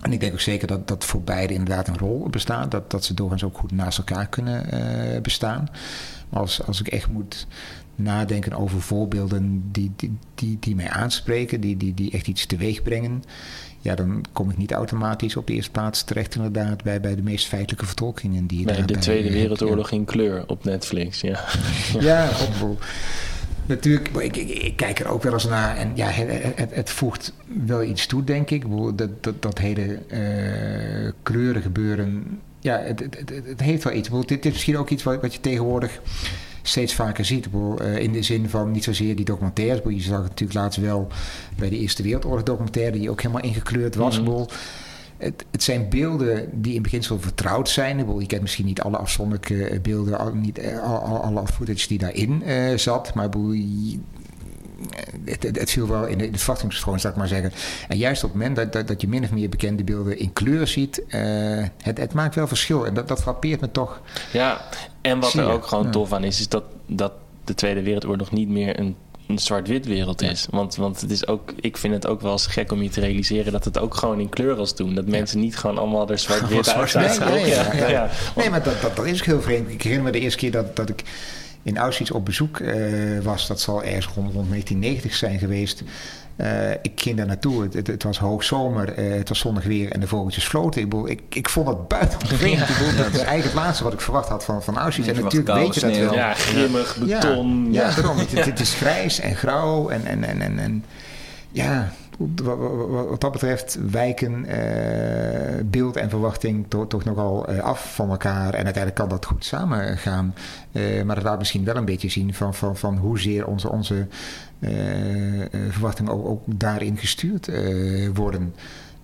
[0.00, 2.70] en ik denk ook zeker dat, dat voor beide inderdaad een rol bestaat.
[2.70, 5.68] Dat, dat ze doorgaans ook goed naast elkaar kunnen uh, bestaan.
[6.28, 7.46] Maar als, als ik echt moet
[7.94, 12.82] nadenken over voorbeelden die, die, die, die mij aanspreken, die, die, die echt iets teweeg
[12.82, 13.22] brengen.
[13.82, 17.22] Ja, dan kom ik niet automatisch op de eerste plaats terecht inderdaad bij, bij de
[17.22, 18.46] meest feitelijke vertolkingen.
[18.46, 21.44] Die bij de Tweede Wereldoorlog in kleur op Netflix, ja.
[22.00, 22.28] Ja,
[22.62, 22.84] op,
[23.66, 25.76] natuurlijk, ik, ik, ik, kijk er ook wel eens naar.
[25.76, 27.32] En ja, het, het, het voegt
[27.66, 28.64] wel iets toe, denk ik.
[28.94, 32.38] Dat, dat, dat hele uh, kleuren gebeuren.
[32.60, 34.08] Ja, het, het, heeft wel iets.
[34.26, 36.00] Dit is misschien ook iets wat, wat je tegenwoordig
[36.62, 37.48] steeds vaker ziet.
[37.54, 39.80] Uh, in de zin van niet zozeer die documentaires.
[39.84, 41.08] Je zag het natuurlijk laatst wel
[41.56, 42.98] bij de Eerste Wereldoorlog documentaire...
[42.98, 44.20] die ook helemaal ingekleurd was.
[44.20, 44.46] Mm
[45.20, 48.18] het, het, zijn beelden die in beginsel vertrouwd zijn.
[48.18, 50.82] Je kent misschien niet alle afzonderlijke eh, beelden, niet eh,
[51.22, 53.14] alle footage die daarin uh, zat.
[53.14, 53.28] Maar
[55.24, 56.40] het, het, het, viel wel in de, in het
[56.80, 57.52] zou ik maar zeggen.
[57.88, 60.32] En juist op het moment dat, dat, dat, je min of meer bekende beelden in
[60.32, 62.86] kleur ziet, uh, het, het maakt wel verschil.
[62.86, 64.00] En dat, dat frappeert me toch.
[64.32, 64.60] Ja,
[65.00, 67.12] en wat er ook gewoon tof aan is, is dat dat
[67.44, 68.96] de Tweede Wereldoorlog niet meer een
[69.30, 70.46] een zwart-wit wereld is.
[70.50, 73.00] Want, want het is ook, ik vind het ook wel eens gek om je te
[73.00, 74.94] realiseren dat het ook gewoon in kleur was toen.
[74.94, 77.32] Dat mensen niet gewoon allemaal er zwart-wit uitzagen.
[77.32, 79.70] Nee, ja, ja, nee, maar dat, dat, dat is heel vreemd.
[79.70, 81.02] Ik herinner me de eerste keer dat, dat ik
[81.62, 83.46] in Auschwitz op bezoek uh, was.
[83.46, 85.82] Dat zal ergens rond, rond 1990 zijn geweest.
[86.40, 87.68] Uh, ik ging daar naartoe.
[87.72, 90.82] Het, het, was hoogzomer, uh, het was zonnig weer en de vogeltjes floten.
[90.82, 92.58] Ik, ik, ik vond het buitengewoon vreemd.
[92.70, 93.02] Ja.
[93.02, 95.08] Dat is eigenlijk het laatste wat ik verwacht had van, van Auschwitz.
[95.08, 96.14] En natuurlijk weet je dat wel.
[96.14, 97.72] Ja, grimmig, beton.
[97.72, 98.40] Ja, ja.
[98.40, 100.84] het, is grijs en grauw en, en, en, en, en
[101.50, 101.92] ja,
[103.08, 108.54] wat dat betreft wijken uh, beeld en verwachting to, toch nogal uh, af van elkaar.
[108.54, 110.34] En uiteindelijk kan dat goed samen gaan.
[110.72, 114.06] Uh, maar dat laat misschien wel een beetje zien van, van, van hoezeer onze, onze
[115.68, 117.50] verwachtingen ook, ook, daarin gestuurd
[118.14, 118.54] worden.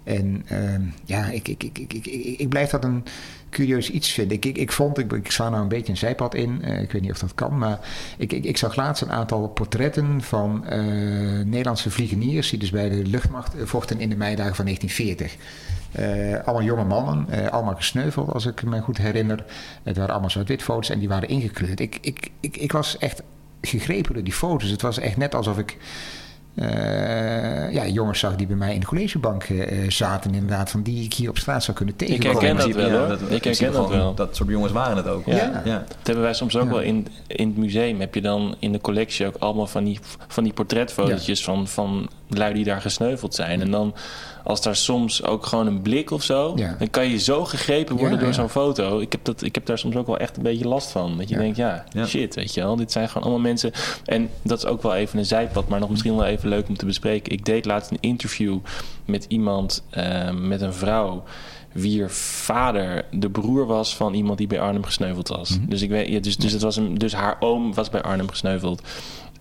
[0.06, 2.06] En ehm, ja, ik, ik, ik, ik,
[2.38, 3.04] ik, blijf dat een
[3.50, 4.36] curieus iets vinden.
[4.36, 6.92] Ik, ik, ik vond, ik, ik sla nou een beetje een zijpad in, uh, ik
[6.92, 7.80] weet niet of dat kan, maar
[8.18, 12.88] ik, ik, ik zag laatst een aantal portretten van uh, Nederlandse vliegeniers die dus bij
[12.88, 15.36] de luchtmacht vochten in de meidagen van 1940.
[15.98, 19.44] Uh, allemaal jonge mannen, allemaal gesneuveld als ik me goed herinner.
[19.82, 21.80] Het waren allemaal zwart-wit foto's en die waren ingekleurd.
[21.80, 23.22] Ik, ik, ik, ik was echt
[23.60, 24.70] gegrepen door die foto's.
[24.70, 25.76] Het was echt net alsof ik
[26.56, 31.04] uh, ja, jongens zag die bij mij in de collegebank uh, zaten, inderdaad, van die
[31.04, 32.36] ik hier op straat zou kunnen tegenkomen.
[32.36, 33.30] Ik herken dat wel, hoor.
[33.30, 34.14] ik herken dat wel.
[34.14, 35.26] Dat soort jongens waren het ook.
[35.26, 35.62] Ja.
[35.64, 35.84] ja.
[35.88, 38.00] Dat hebben wij soms ook wel in, in het museum.
[38.00, 39.98] Heb je dan in de collectie ook allemaal van die,
[40.28, 43.60] van die portretfotootjes van, van lui die daar gesneuveld zijn.
[43.60, 43.94] En dan
[44.46, 48.18] als daar soms ook gewoon een blik of zo, dan kan je zo gegrepen worden
[48.18, 48.98] door zo'n foto.
[48.98, 51.16] Ik heb, dat, ik heb daar soms ook wel echt een beetje last van.
[51.16, 52.76] Dat je denkt, ja, shit, weet je wel.
[52.76, 53.72] Dit zijn gewoon allemaal mensen.
[54.04, 56.76] En dat is ook wel even een zijpad, maar nog misschien wel even leuk om
[56.76, 57.32] te bespreken.
[57.32, 58.58] Ik deed laatst een interview
[59.04, 61.24] met iemand, uh, met een vrouw
[61.72, 65.58] wier vader de broer was van iemand die bij Arnhem gesneuveld was.
[65.58, 65.68] Mhm.
[65.68, 68.28] Dus ik weet, ja, dus, dus, het was een, dus haar oom was bij Arnhem
[68.28, 68.82] gesneuveld.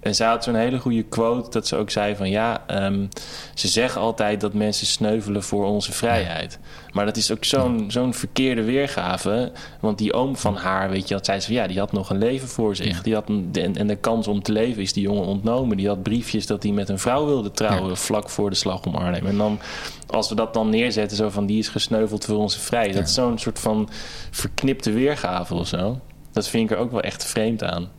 [0.05, 3.09] En zij had zo'n hele goede quote dat ze ook zei van ja, um,
[3.53, 6.59] ze zeggen altijd dat mensen sneuvelen voor onze vrijheid.
[6.91, 9.51] Maar dat is ook zo'n zo'n verkeerde weergave.
[9.79, 12.09] Want die oom van haar, weet je, dat zei ze van ja, die had nog
[12.09, 13.01] een leven voor zich.
[13.01, 15.77] Die had een, en, en, de kans om te leven is die jongen ontnomen.
[15.77, 18.95] Die had briefjes dat hij met een vrouw wilde trouwen vlak voor de slag om
[18.95, 19.25] Arnhem.
[19.25, 19.59] En dan,
[20.07, 22.93] als we dat dan neerzetten, zo van die is gesneuveld voor onze vrijheid.
[22.93, 23.89] Dat is zo'n soort van
[24.31, 25.99] verknipte weergave of zo.
[26.31, 27.94] Dat vind ik er ook wel echt vreemd aan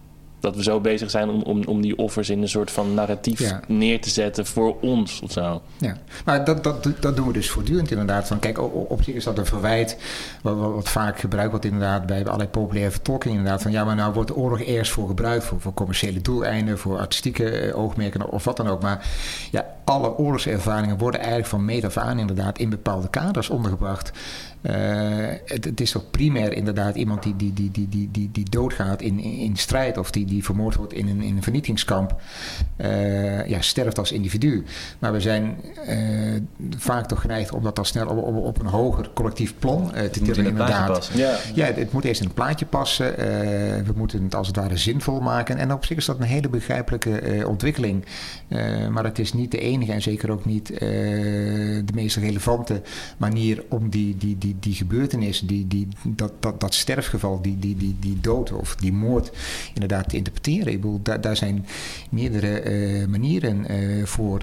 [0.47, 3.53] dat we zo bezig zijn om, om, om die offers in een soort van narratief
[3.67, 5.63] neer te zetten voor ons of zo.
[5.79, 8.27] Ja, maar dat, dat, dat doen we dus voortdurend inderdaad.
[8.27, 9.97] Van, kijk, op zich is dat een verwijt
[10.43, 13.63] wat, wat, vaak gebruikt wordt inderdaad bij allerlei populaire vertolkingen inderdaad.
[13.63, 16.99] Van ja, maar nou wordt de oorlog eerst voor gebruikt voor, voor commerciële doeleinden, voor
[16.99, 18.83] artistieke eh, oogmerken of wat dan ook.
[18.83, 19.07] Maar
[19.51, 24.13] ja, alle oorlogservaringen worden eigenlijk van meet af aan inderdaad in bepaalde kaders ondergebracht.
[24.71, 28.51] Uh, het, het, is toch primair inderdaad iemand die, die, die, die, die, die, die
[28.51, 32.21] doodgaat in, in, strijd of die, die vermoord wordt in een, in een vernietigingskamp,
[32.77, 34.65] uh, ja, sterft als individu.
[34.99, 35.57] Maar we zijn
[35.89, 36.41] uh,
[36.77, 40.11] vaak toch geneigd om dat al snel op, op, op een hoger collectief plan te
[40.11, 40.47] tillen.
[40.47, 41.11] Inderdaad.
[41.15, 41.37] Ja.
[41.55, 43.17] ja, het moet eerst in een plaatje passen.
[43.87, 45.57] we moeten het als het ware zinvol maken.
[45.57, 48.05] En op zich is dat een hele begrijpelijke ontwikkeling.
[48.91, 52.83] maar het is niet de enige en zeker ook niet de meest relevante
[53.17, 57.77] manier om die, die, die die, gebeurtenis, die, die, dat, dat, dat sterfgeval, die, die,
[57.77, 59.31] die, die dood of die moord
[59.75, 60.73] inderdaad te interpreteren.
[60.73, 61.67] Ik bedoel, daar, daar zijn
[62.11, 64.43] meerdere uh, manieren uh, voor.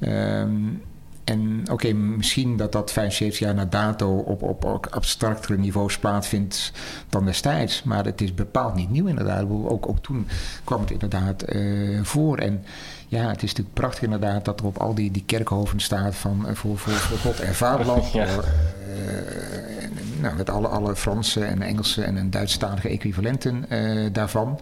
[0.00, 0.80] Um,
[1.24, 6.72] en oké, okay, misschien dat dat 75 jaar na dato op, op, abstractere niveaus plaatsvindt
[7.08, 7.82] dan destijds.
[7.82, 9.44] Maar het is bepaald niet nieuw inderdaad.
[9.50, 10.28] Ook, ook toen
[10.64, 12.38] kwam het inderdaad uh, voor.
[12.38, 12.64] En
[13.08, 16.46] ja, het is natuurlijk prachtig inderdaad dat er op al die, die kerkhoven staat van
[16.52, 18.12] voor, voor, voor God en vaderland.
[18.12, 18.26] Ja.
[18.26, 23.64] Voor, uh, nou, met alle, alle Franse en Engelse en Duitsstalige equivalenten
[24.12, 24.58] daarvan.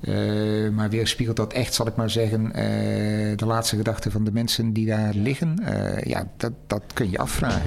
[0.00, 2.52] Uh, maar weerspiegelt dat echt, zal ik maar zeggen, uh,
[3.36, 5.62] de laatste gedachten van de mensen die daar liggen?
[5.62, 7.62] Uh, ja, dat, dat kun je afvragen.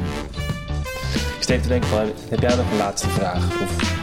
[1.13, 1.89] Ik steef te denken,
[2.29, 3.61] heb jij nog een laatste vraag?
[3.61, 4.01] Of...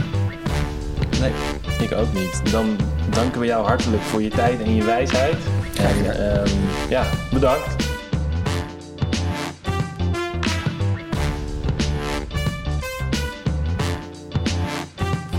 [1.21, 1.33] Nee,
[1.81, 2.53] ik ook niet.
[2.53, 2.77] Dan
[3.11, 5.37] danken we jou hartelijk voor je tijd en je wijsheid.
[5.77, 6.59] En um,
[6.89, 7.90] ja, bedankt.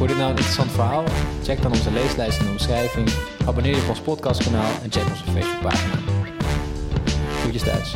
[0.01, 1.03] Vond je dit nou een interessant verhaal?
[1.43, 3.09] Check dan onze leeslijst in de omschrijving.
[3.45, 5.95] Abonneer je op ons podcastkanaal en check onze Facebookpagina.
[7.41, 7.95] Groetjes thuis.